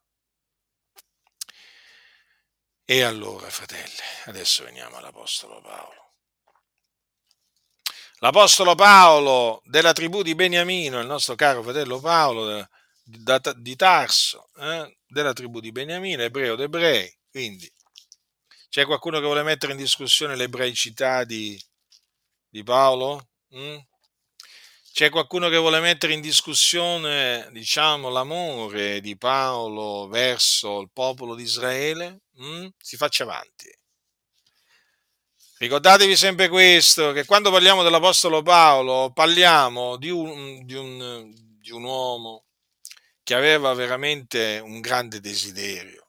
[2.85, 3.93] E allora, fratelli,
[4.27, 6.15] adesso veniamo all'Apostolo Paolo.
[8.21, 12.67] L'Apostolo Paolo della tribù di Beniamino, il nostro caro fratello Paolo,
[13.05, 17.15] di Tarso, eh, della tribù di Beniamino, ebreo d'ebrei.
[17.31, 17.71] Quindi
[18.69, 21.61] c'è qualcuno che vuole mettere in discussione l'ebraicità di,
[22.49, 23.29] di Paolo?
[23.55, 23.79] Mm?
[24.99, 31.45] C'è qualcuno che vuole mettere in discussione, diciamo, l'amore di Paolo verso il popolo di
[31.45, 32.23] Israele?
[32.43, 32.67] Mm?
[32.77, 33.73] Si faccia avanti.
[35.59, 41.85] Ricordatevi sempre questo, che quando parliamo dell'Apostolo Paolo parliamo di un, di un, di un
[41.85, 42.47] uomo
[43.23, 46.09] che aveva veramente un grande desiderio,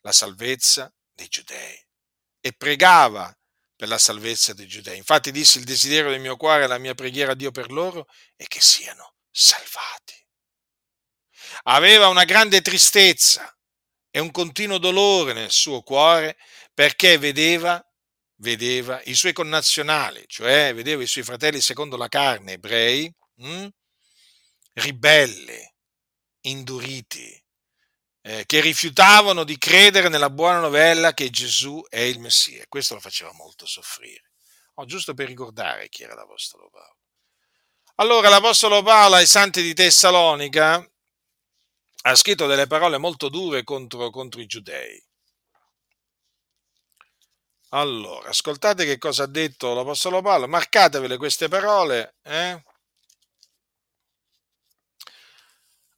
[0.00, 1.80] la salvezza dei giudei,
[2.40, 3.32] e pregava
[3.82, 4.96] per la salvezza dei giudei.
[4.96, 8.06] Infatti disse il desiderio del mio cuore, la mia preghiera a Dio per loro
[8.36, 10.24] è che siano salvati.
[11.64, 13.52] Aveva una grande tristezza
[14.08, 16.38] e un continuo dolore nel suo cuore
[16.72, 17.84] perché vedeva,
[18.36, 23.68] vedeva i suoi connazionali, cioè vedeva i suoi fratelli secondo la carne, ebrei, mh, hm,
[24.74, 25.74] ribelli,
[26.42, 27.41] induriti,
[28.22, 32.64] eh, che rifiutavano di credere nella buona novella che Gesù è il Messia.
[32.68, 34.30] Questo lo faceva molto soffrire.
[34.74, 36.96] Oh, giusto per ricordare chi era l'Apostolo Paolo.
[37.96, 40.84] Allora l'Apostolo Paolo ai santi di Tessalonica
[42.04, 45.00] ha scritto delle parole molto dure contro, contro i giudei.
[47.74, 52.62] Allora, ascoltate che cosa ha detto l'Apostolo Paolo, marcatevele queste parole, eh?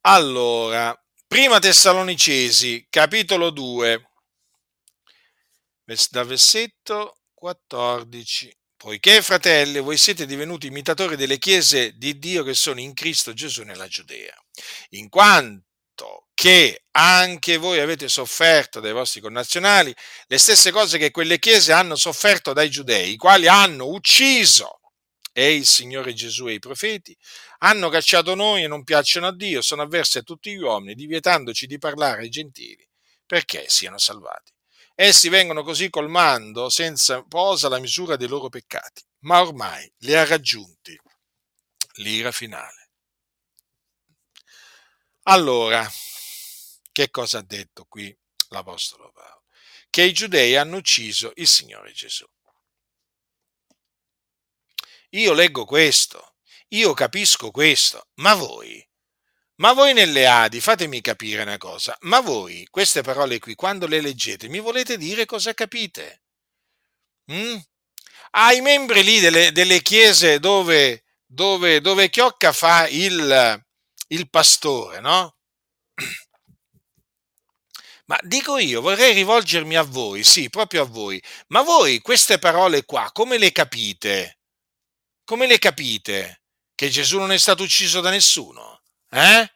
[0.03, 4.11] Allora, prima Tessalonicesi, capitolo 2,
[6.11, 8.57] da versetto 14.
[8.77, 13.63] Poiché, fratelli, voi siete divenuti imitatori delle chiese di Dio che sono in Cristo Gesù
[13.63, 14.35] nella Giudea,
[14.91, 19.95] in quanto che anche voi avete sofferto dai vostri connazionali
[20.27, 24.81] le stesse cose che quelle chiese hanno sofferto dai giudei, i quali hanno ucciso
[25.37, 27.17] e il Signore Gesù e i profeti,
[27.59, 31.67] hanno cacciato noi e non piacciono a Dio, sono avversi a tutti gli uomini, divietandoci
[31.67, 32.89] di parlare ai gentili,
[33.27, 34.53] perché siano salvati.
[34.95, 40.25] Essi vengono così colmando senza posa la misura dei loro peccati, ma ormai li ha
[40.25, 40.97] raggiunti
[41.95, 42.91] l'ira finale.
[45.25, 45.85] Allora,
[46.93, 48.17] che cosa ha detto qui
[48.51, 49.43] l'Apostolo Paolo?
[49.91, 52.25] Che i giudei hanno ucciso il Signore Gesù.
[55.15, 56.35] Io leggo questo,
[56.71, 58.85] io capisco questo, ma voi,
[59.57, 64.01] ma voi nelle Adi, fatemi capire una cosa, ma voi queste parole qui, quando le
[64.01, 66.23] leggete, mi volete dire cosa capite?
[67.31, 67.57] Mm?
[68.31, 73.65] Ai membri lì delle, delle chiese dove, dove, dove Chiocca fa il,
[74.09, 75.37] il pastore, no?
[78.07, 82.85] Ma dico io, vorrei rivolgermi a voi, sì, proprio a voi, ma voi queste parole
[82.85, 84.34] qua, come le capite?
[85.25, 86.43] Come le capite?
[86.75, 88.83] Che Gesù non è stato ucciso da nessuno?
[89.11, 89.53] Eh?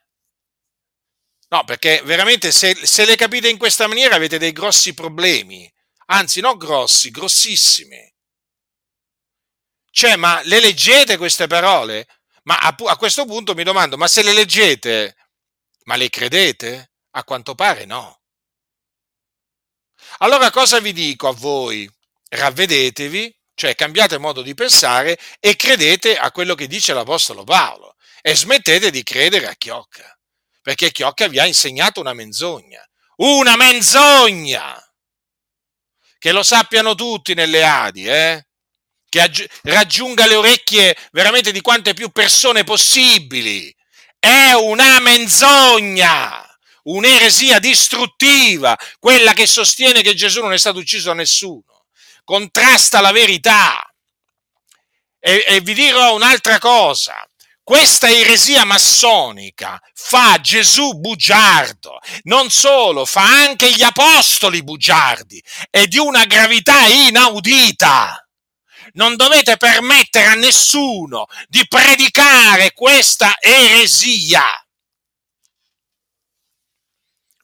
[1.48, 5.70] No, perché veramente se, se le capite in questa maniera avete dei grossi problemi,
[6.06, 8.14] anzi, non grossi, grossissimi.
[9.90, 12.06] Cioè, ma le leggete queste parole?
[12.44, 15.16] Ma a, a questo punto mi domando, ma se le leggete,
[15.84, 16.92] ma le credete?
[17.12, 18.20] A quanto pare no.
[20.18, 21.90] Allora cosa vi dico a voi?
[22.28, 28.36] Ravvedetevi, cioè cambiate modo di pensare e credete a quello che dice l'Apostolo Paolo e
[28.36, 30.16] smettete di credere a Chiocca,
[30.62, 32.80] perché Chiocca vi ha insegnato una menzogna.
[33.16, 34.80] Una menzogna!
[36.20, 38.46] Che lo sappiano tutti nelle Adi, eh?
[39.08, 43.74] Che aggi- raggiunga le orecchie veramente di quante più persone possibili.
[44.20, 46.44] È una menzogna!
[46.84, 51.77] un'eresia distruttiva, quella che sostiene che Gesù non è stato ucciso da nessuno,
[52.28, 53.82] contrasta la verità.
[55.18, 57.26] E, e vi dirò un'altra cosa,
[57.62, 65.96] questa eresia massonica fa Gesù bugiardo, non solo, fa anche gli apostoli bugiardi e di
[65.96, 68.28] una gravità inaudita.
[68.92, 74.44] Non dovete permettere a nessuno di predicare questa eresia.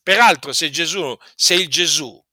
[0.03, 2.24] Peraltro, se Gesù, se il Gesù,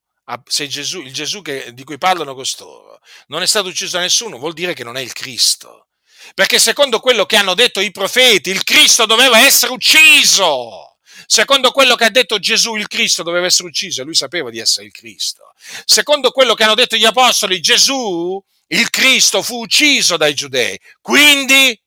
[0.44, 4.38] se Gesù, il Gesù che, di cui parlano costoro, non è stato ucciso da nessuno,
[4.38, 5.88] vuol dire che non è il Cristo.
[6.34, 10.98] Perché secondo quello che hanno detto i profeti, il Cristo doveva essere ucciso.
[11.26, 14.58] Secondo quello che ha detto Gesù, il Cristo doveva essere ucciso e lui sapeva di
[14.58, 15.52] essere il Cristo.
[15.84, 20.78] Secondo quello che hanno detto gli apostoli, Gesù, il Cristo, fu ucciso dai giudei.
[21.00, 21.78] Quindi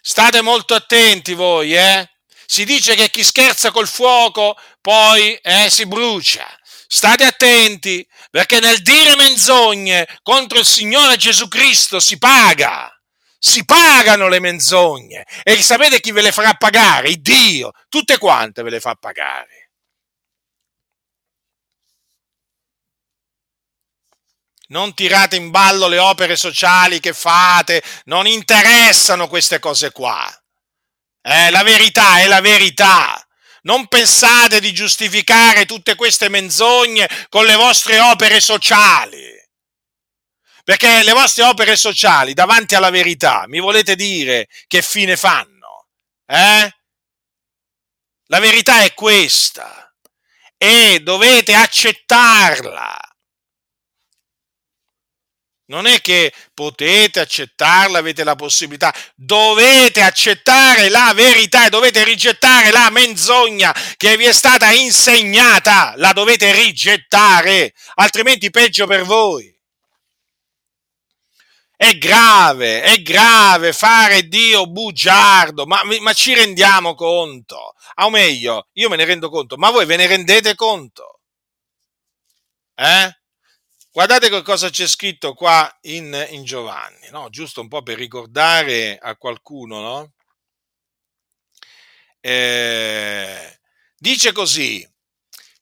[0.00, 2.11] state molto attenti voi, eh?
[2.52, 6.46] Si dice che chi scherza col fuoco poi eh, si brucia.
[6.86, 12.94] State attenti, perché nel dire menzogne contro il Signore Gesù Cristo si paga.
[13.38, 15.24] Si pagano le menzogne.
[15.42, 17.08] E sapete chi ve le farà pagare?
[17.08, 17.70] Il Dio.
[17.88, 19.70] Tutte quante ve le fa pagare.
[24.68, 30.41] non tirate in ballo le opere sociali che fate, non interessano queste cose qua.
[31.22, 33.24] Eh, la verità è la verità.
[33.62, 39.30] Non pensate di giustificare tutte queste menzogne con le vostre opere sociali.
[40.64, 45.88] Perché le vostre opere sociali davanti alla verità, mi volete dire che fine fanno?
[46.26, 46.74] Eh?
[48.26, 49.92] La verità è questa
[50.56, 52.96] e dovete accettarla
[55.66, 62.70] non è che potete accettarla, avete la possibilità, dovete accettare la verità e dovete rigettare
[62.70, 69.50] la menzogna che vi è stata insegnata, la dovete rigettare, altrimenti peggio per voi.
[71.76, 77.74] È grave, è grave fare Dio bugiardo, ma, ma ci rendiamo conto?
[77.96, 81.20] O meglio, io me ne rendo conto, ma voi ve ne rendete conto?
[82.76, 83.21] Eh?
[83.94, 87.28] Guardate che cosa c'è scritto qua in, in Giovanni, no?
[87.28, 90.12] giusto un po' per ricordare a qualcuno, no?
[92.20, 93.58] Eh,
[93.94, 94.88] dice così,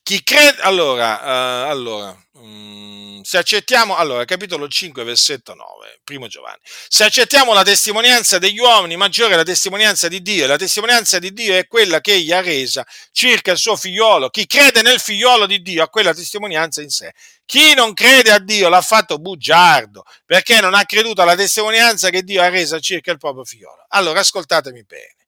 [0.02, 6.60] chi crede, allora, uh, allora um, se accettiamo, allora, capitolo 5, versetto 9, primo Giovanni,
[6.88, 11.18] se accettiamo la testimonianza degli uomini, maggiore è la testimonianza di Dio, e la testimonianza
[11.18, 15.00] di Dio è quella che egli ha resa circa il suo figliolo, chi crede nel
[15.00, 17.12] figliolo di Dio ha quella testimonianza in sé.
[17.44, 22.22] Chi non crede a Dio l'ha fatto bugiardo, perché non ha creduto alla testimonianza che
[22.22, 23.86] Dio ha resa circa il proprio figliolo.
[23.88, 25.19] Allora, ascoltatemi bene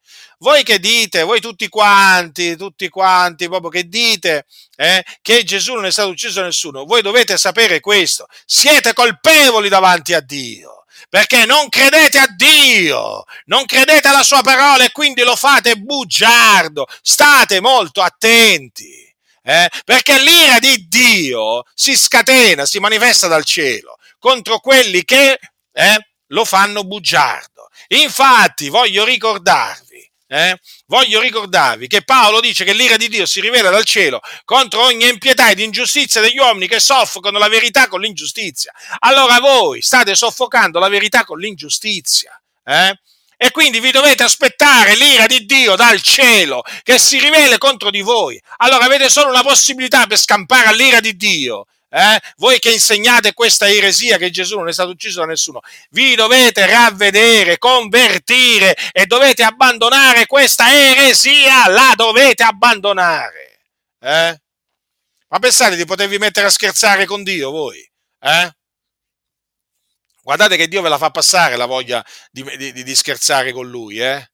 [0.42, 5.86] voi che dite, voi tutti quanti, tutti quanti, proprio che dite eh, che Gesù non
[5.86, 11.46] è stato ucciso da nessuno, voi dovete sapere questo, siete colpevoli davanti a Dio, perché
[11.46, 17.60] non credete a Dio, non credete alla sua parola e quindi lo fate bugiardo, state
[17.60, 19.00] molto attenti.
[19.44, 25.36] Eh, perché l'ira di Dio si scatena, si manifesta dal cielo contro quelli che
[25.72, 27.68] eh, lo fanno bugiardo.
[27.88, 29.81] Infatti, voglio ricordarvi
[30.32, 34.82] eh, voglio ricordarvi che Paolo dice che l'ira di Dio si rivela dal cielo contro
[34.82, 38.72] ogni impietà ed ingiustizia degli uomini che soffocano la verità con l'ingiustizia.
[39.00, 42.40] Allora voi state soffocando la verità con l'ingiustizia.
[42.64, 42.98] Eh?
[43.36, 48.00] E quindi vi dovete aspettare l'ira di Dio dal cielo che si rivele contro di
[48.00, 48.40] voi.
[48.58, 51.66] Allora avete solo una possibilità per scampare all'ira di Dio.
[51.94, 52.18] Eh?
[52.36, 56.64] Voi che insegnate questa eresia che Gesù non è stato ucciso da nessuno, vi dovete
[56.64, 63.60] ravvedere, convertire e dovete abbandonare questa eresia, la dovete abbandonare.
[64.00, 64.40] Eh?
[65.28, 67.86] Ma pensate di potervi mettere a scherzare con Dio voi?
[68.20, 68.56] Eh?
[70.22, 73.98] Guardate che Dio ve la fa passare la voglia di, di, di scherzare con Lui,
[73.98, 74.30] eh?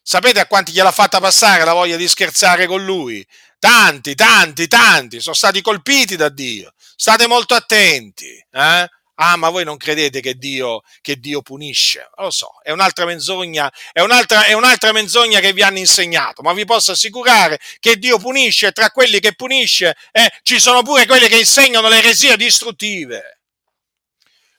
[0.00, 3.26] Sapete a quanti gliel'ha fatta passare la voglia di scherzare con Lui?
[3.58, 6.72] Tanti, tanti, tanti sono stati colpiti da Dio.
[7.02, 8.88] State molto attenti, eh?
[9.16, 12.08] Ah, ma voi non credete che Dio, che Dio punisce?
[12.16, 16.52] Lo so, è un'altra menzogna, è un'altra, è un'altra menzogna che vi hanno insegnato, ma
[16.52, 21.06] vi posso assicurare che Dio punisce e tra quelli che punisce eh, ci sono pure
[21.06, 23.40] quelli che insegnano le eresie distruttive.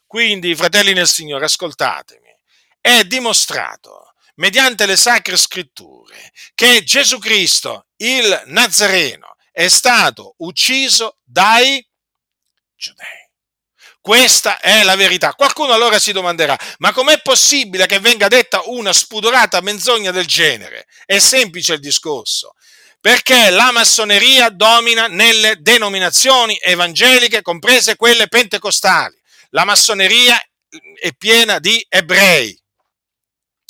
[0.06, 2.30] Quindi, fratelli nel Signore, ascoltatemi,
[2.82, 11.82] è dimostrato mediante le sacre scritture che Gesù Cristo, il Nazareno, è stato ucciso dai
[12.76, 13.32] giudei.
[14.02, 15.34] Questa è la verità.
[15.34, 20.88] Qualcuno allora si domanderà, ma com'è possibile che venga detta una spudorata menzogna del genere?
[21.06, 22.54] È semplice il discorso.
[23.00, 29.18] Perché la massoneria domina nelle denominazioni evangeliche, comprese quelle pentecostali.
[29.52, 30.38] La massoneria
[31.00, 32.58] è piena di ebrei.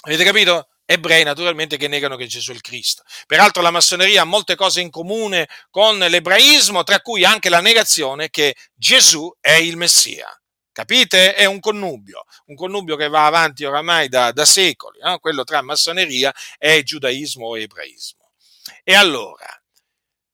[0.06, 0.68] Avete capito?
[0.86, 3.04] Ebrei naturalmente che negano che Gesù è il Cristo.
[3.26, 8.30] Peraltro la massoneria ha molte cose in comune con l'ebraismo, tra cui anche la negazione
[8.30, 10.28] che Gesù è il Messia.
[10.72, 11.36] Capite?
[11.36, 15.20] È un connubio, un connubio che va avanti oramai da, da secoli, no?
[15.20, 18.32] quello tra massoneria e giudaismo o ebraismo.
[18.84, 19.48] E allora,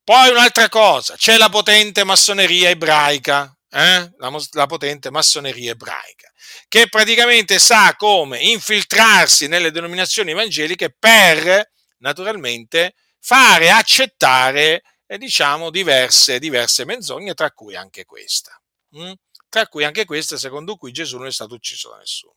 [0.02, 4.12] poi un'altra cosa, c'è la potente massoneria ebraica, eh?
[4.18, 6.30] la, la potente massoneria ebraica
[6.68, 16.40] che praticamente sa come infiltrarsi nelle denominazioni evangeliche per, naturalmente, fare accettare, eh, diciamo, diverse,
[16.40, 18.60] diverse menzogne, tra cui anche questa.
[18.98, 19.12] Mm?
[19.50, 22.36] Tra cui anche questa, secondo cui Gesù non è stato ucciso da nessuno.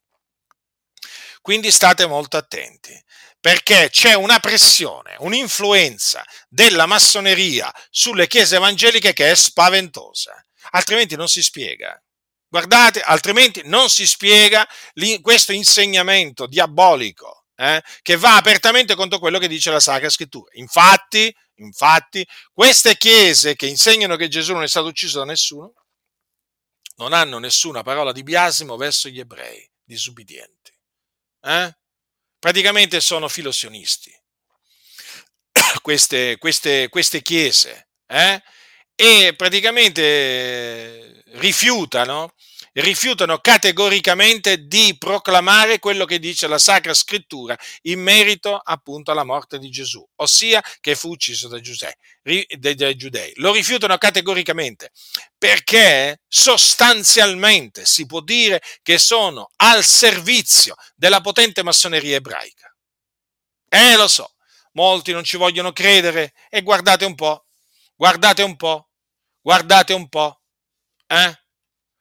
[1.43, 2.99] Quindi state molto attenti,
[3.41, 10.43] perché c'è una pressione, un'influenza della massoneria sulle chiese evangeliche che è spaventosa,
[10.73, 12.01] altrimenti non si spiega.
[12.49, 14.69] Guardate, altrimenti non si spiega
[15.23, 20.51] questo insegnamento diabolico eh, che va apertamente contro quello che dice la Sacra Scrittura.
[20.55, 25.73] Infatti, infatti, queste chiese che insegnano che Gesù non è stato ucciso da nessuno
[26.97, 30.79] non hanno nessuna parola di biasimo verso gli ebrei disubbidienti.
[31.41, 31.77] Eh?
[32.39, 34.13] Praticamente sono filosionisti.
[35.83, 37.89] Queste, queste, queste chiese.
[38.07, 38.43] Eh?
[38.95, 42.33] E praticamente rifiutano
[42.75, 49.59] rifiutano categoricamente di proclamare quello che dice la Sacra Scrittura in merito appunto alla morte
[49.59, 51.61] di Gesù, ossia che fu ucciso dai.
[52.23, 53.33] Dai giudei.
[53.37, 54.91] Lo rifiutano categoricamente
[55.37, 62.75] perché sostanzialmente si può dire che sono al servizio della potente massoneria ebraica.
[63.69, 64.35] Eh, lo so,
[64.73, 67.47] molti non ci vogliono credere e guardate un po',
[68.03, 68.89] guardate un po',
[69.41, 70.41] guardate un po',
[71.07, 71.41] eh?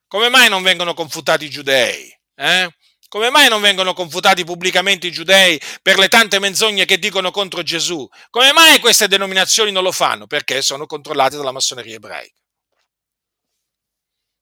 [0.07, 2.11] Come mai non vengono confutati i giudei?
[2.33, 2.75] Eh?
[3.07, 7.61] Come mai non vengono confutati pubblicamente i giudei per le tante menzogne che dicono contro
[7.61, 8.09] Gesù?
[8.31, 10.25] Come mai queste denominazioni non lo fanno?
[10.25, 12.41] Perché sono controllate dalla massoneria ebraica.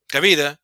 [0.05, 0.61] Capite?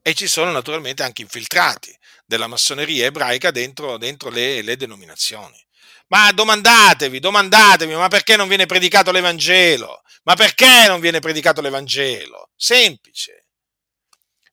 [0.00, 1.94] E ci sono naturalmente anche infiltrati
[2.24, 5.62] della massoneria ebraica dentro, dentro le, le denominazioni.
[6.08, 10.02] Ma domandatevi, domandatevi, ma perché non viene predicato l'Evangelo?
[10.24, 12.50] Ma perché non viene predicato l'Evangelo?
[12.56, 13.48] Semplice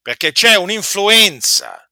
[0.05, 1.83] perché c'è un'influenza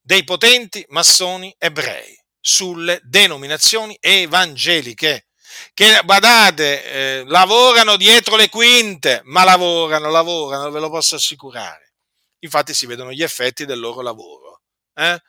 [0.00, 5.26] dei potenti massoni ebrei sulle denominazioni evangeliche
[5.74, 11.94] che, badate, eh, lavorano dietro le quinte, ma lavorano, lavorano, ve lo posso assicurare.
[12.44, 14.62] Infatti si vedono gli effetti del loro lavoro.
[14.94, 15.20] Eh?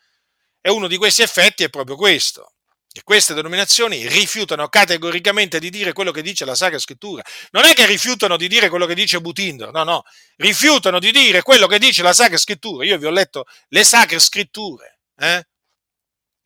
[0.61, 2.53] E uno di questi effetti è proprio questo,
[2.93, 7.23] e queste denominazioni rifiutano categoricamente di dire quello che dice la Sacra Scrittura.
[7.51, 10.03] Non è che rifiutano di dire quello che dice Butinder, no, no,
[10.35, 12.85] rifiutano di dire quello che dice la Sacra Scrittura.
[12.85, 15.47] Io vi ho letto le Sacre Scritture eh,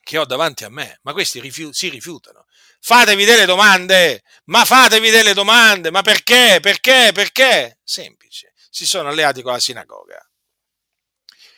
[0.02, 2.46] che ho davanti a me, ma questi rifiu- si rifiutano.
[2.80, 7.80] Fatevi delle domande, ma fatevi delle domande, ma perché, perché, perché?
[7.84, 10.24] Semplice, si sono alleati con la sinagoga.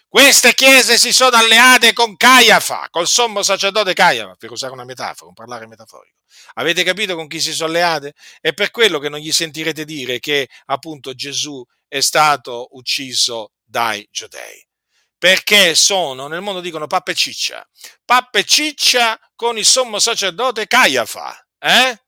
[0.10, 5.28] Queste chiese si sono alleate con Caiafa, col sommo sacerdote Caiafa, per usare una metafora,
[5.28, 6.16] un parlare metaforico.
[6.55, 8.14] Avete capito con chi si sono alleate?
[8.39, 14.08] È per quello che non gli sentirete dire che appunto Gesù è stato ucciso dai
[14.12, 14.66] giudei.
[15.18, 17.68] perché sono, nel mondo dicono pappa e ciccia,
[18.05, 21.99] pappa e ciccia con il sommo sacerdote Caiafa, eh?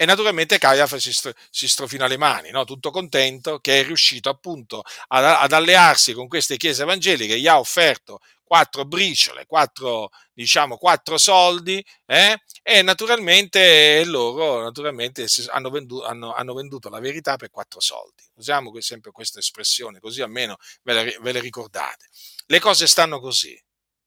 [0.00, 2.62] E naturalmente Caiafa si, stro, si strofina le mani, no?
[2.62, 7.58] tutto contento che è riuscito appunto ad, ad, allearsi con queste chiese evangeliche, gli ha
[7.58, 12.40] offerto quattro briciole, quattro, diciamo, quattro soldi, eh?
[12.62, 18.22] e naturalmente loro naturalmente hanno, venduto, hanno, hanno, venduto la verità per quattro soldi.
[18.34, 22.06] Usiamo sempre questa espressione, così almeno ve le, ve le ricordate.
[22.46, 23.60] Le cose stanno così,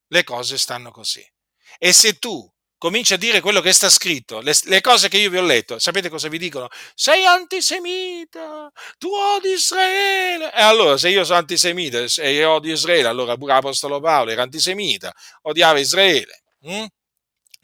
[0.07, 1.29] le cose stanno così.
[1.77, 2.49] E se tu
[2.81, 5.77] comincia a dire quello che sta scritto, le, le, cose che io vi ho letto,
[5.77, 6.67] sapete cosa vi dicono?
[6.95, 10.51] Sei antisemita, tu odi Israele.
[10.51, 15.13] E allora, se io sono antisemita e odio Israele, allora pure l'Apostolo Paolo era antisemita,
[15.43, 16.41] odiava Israele.
[16.61, 16.85] Hm?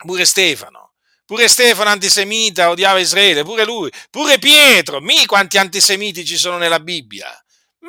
[0.06, 0.94] Pure Stefano.
[1.26, 6.80] Pure Stefano antisemita odiava Israele, pure lui, pure Pietro, mi quanti antisemiti ci sono nella
[6.80, 7.28] Bibbia.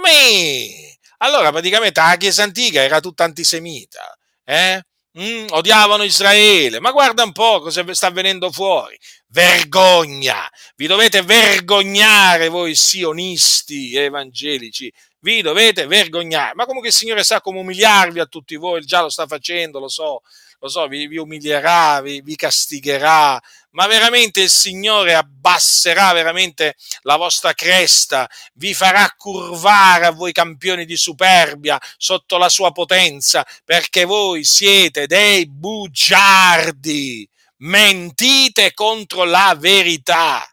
[0.00, 0.98] Mi!
[1.18, 4.82] Allora praticamente la Chiesa antica era tutta antisemita, eh?
[5.16, 8.96] Mm, odiavano Israele, ma guarda un po' cosa sta avvenendo fuori.
[9.28, 10.48] Vergogna!
[10.76, 16.54] Vi dovete vergognare voi sionisti evangelici, vi dovete vergognare.
[16.54, 19.88] Ma comunque il Signore sa come umiliarvi a tutti voi, già lo sta facendo, lo
[19.88, 20.22] so,
[20.60, 23.40] lo so, vi, vi umilierà, vi, vi, castigherà,
[23.70, 30.84] ma veramente il Signore abbasserà veramente la vostra cresta, vi farà curvare a voi campioni
[30.84, 40.44] di superbia sotto la sua potenza, perché voi siete dei bugiardi, mentite contro la verità.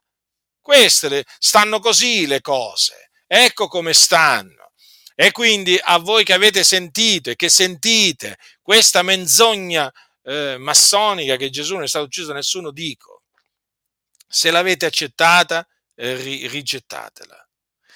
[0.61, 4.54] Queste stanno così le cose, ecco come stanno.
[5.15, 9.89] E quindi a voi che avete sentito e che sentite questa menzogna
[10.23, 13.23] eh, massonica che Gesù non è stato ucciso da nessuno, dico,
[14.27, 17.47] se l'avete accettata, eh, ri- rigettatela.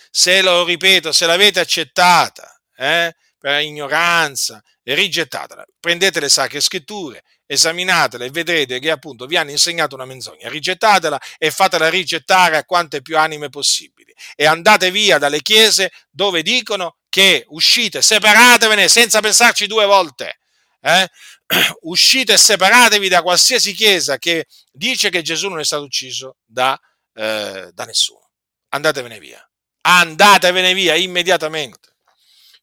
[0.09, 5.65] Se lo ripeto, se l'avete accettata eh, per ignoranza, rigettatela.
[5.79, 10.47] Prendete le sacre scritture, esaminatela e vedrete che appunto vi hanno insegnato una menzogna.
[10.49, 14.13] Rigettatela e fatela rigettare a quante più anime possibili.
[14.35, 20.37] E andate via dalle chiese dove dicono che uscite, separatevene senza pensarci due volte.
[20.79, 21.09] Eh?
[21.81, 26.79] Uscite e separatevi da qualsiasi chiesa che dice che Gesù non è stato ucciso da,
[27.15, 28.29] eh, da nessuno.
[28.69, 29.43] Andatevene via.
[29.81, 31.95] Andatevene via immediatamente.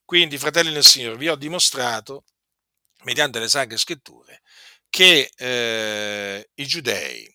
[0.05, 2.22] Quindi, fratelli del Signore, vi ho dimostrato,
[3.03, 4.43] mediante le sacre scritture,
[4.97, 7.30] che eh, i giudei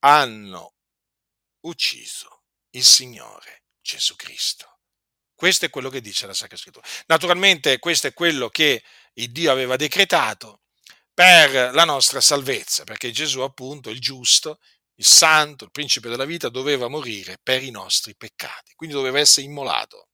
[0.00, 0.74] hanno
[1.60, 2.42] ucciso
[2.72, 4.80] il Signore Gesù Cristo.
[5.34, 6.86] Questo è quello che dice la Sacra Scrittura.
[7.06, 8.84] Naturalmente questo è quello che
[9.14, 10.60] il Dio aveva decretato
[11.14, 14.58] per la nostra salvezza, perché Gesù appunto, il giusto,
[14.96, 19.46] il santo, il principe della vita, doveva morire per i nostri peccati, quindi doveva essere
[19.46, 20.08] immolato.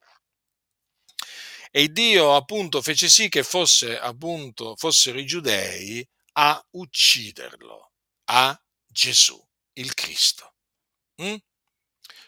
[1.72, 6.08] E Dio appunto fece sì che fosse, appunto, fossero i giudei
[6.38, 7.92] a ucciderlo,
[8.26, 9.42] a Gesù,
[9.74, 10.54] il Cristo.
[11.22, 11.36] Mm?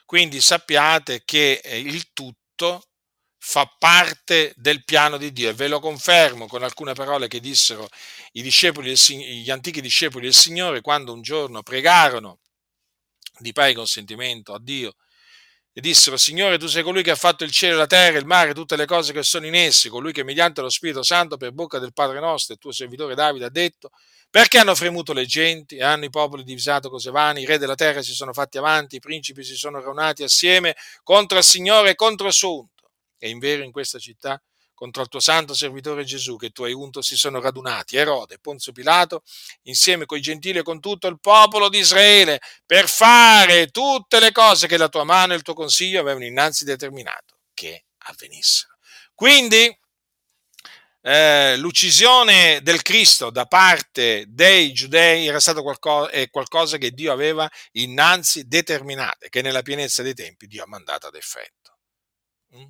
[0.04, 2.88] Quindi sappiate che il tutto
[3.38, 7.88] fa parte del piano di Dio e ve lo confermo con alcune parole che dissero
[8.32, 12.40] gli antichi discepoli del Signore quando un giorno pregarono
[13.38, 14.96] di pari consentimento a Dio
[15.78, 18.52] e dissero Signore tu sei colui che ha fatto il cielo, la terra, il mare,
[18.52, 21.78] tutte le cose che sono in essi, colui che mediante lo Spirito Santo per bocca
[21.78, 23.90] del Padre nostro, il tuo servitore Davide ha detto
[24.28, 25.76] perché hanno fremuto le genti?
[25.76, 28.96] E hanno i popoli divisato cose vane, i re della terra si sono fatti avanti,
[28.96, 30.74] i principi si sono raunati assieme
[31.04, 34.42] contro il Signore e contro il suo unto e in vero in questa città
[34.78, 38.70] contro il tuo santo servitore Gesù che tu hai unto si sono radunati Erode Ponzio
[38.70, 39.24] Pilato
[39.62, 44.68] insieme coi gentili e con tutto il popolo di Israele per fare tutte le cose
[44.68, 48.76] che la tua mano e il tuo consiglio avevano innanzi determinato che avvenissero.
[49.14, 49.76] Quindi
[51.00, 57.50] eh, l'uccisione del Cristo da parte dei giudei era stato qualcosa, qualcosa che Dio aveva
[57.72, 61.78] innanzi determinato e che nella pienezza dei tempi Dio ha mandato ad effetto.
[62.54, 62.66] Mm?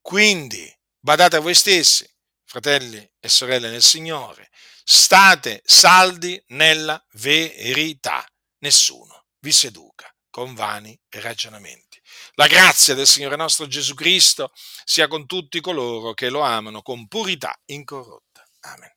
[0.00, 0.72] Quindi,
[1.06, 2.04] badate a voi stessi,
[2.44, 4.50] fratelli e sorelle nel Signore,
[4.82, 8.26] state saldi nella verità.
[8.58, 12.00] Nessuno vi seduca con vani ragionamenti.
[12.34, 14.50] La grazia del Signore nostro Gesù Cristo
[14.84, 18.44] sia con tutti coloro che lo amano con purità incorrotta.
[18.62, 18.95] Amen.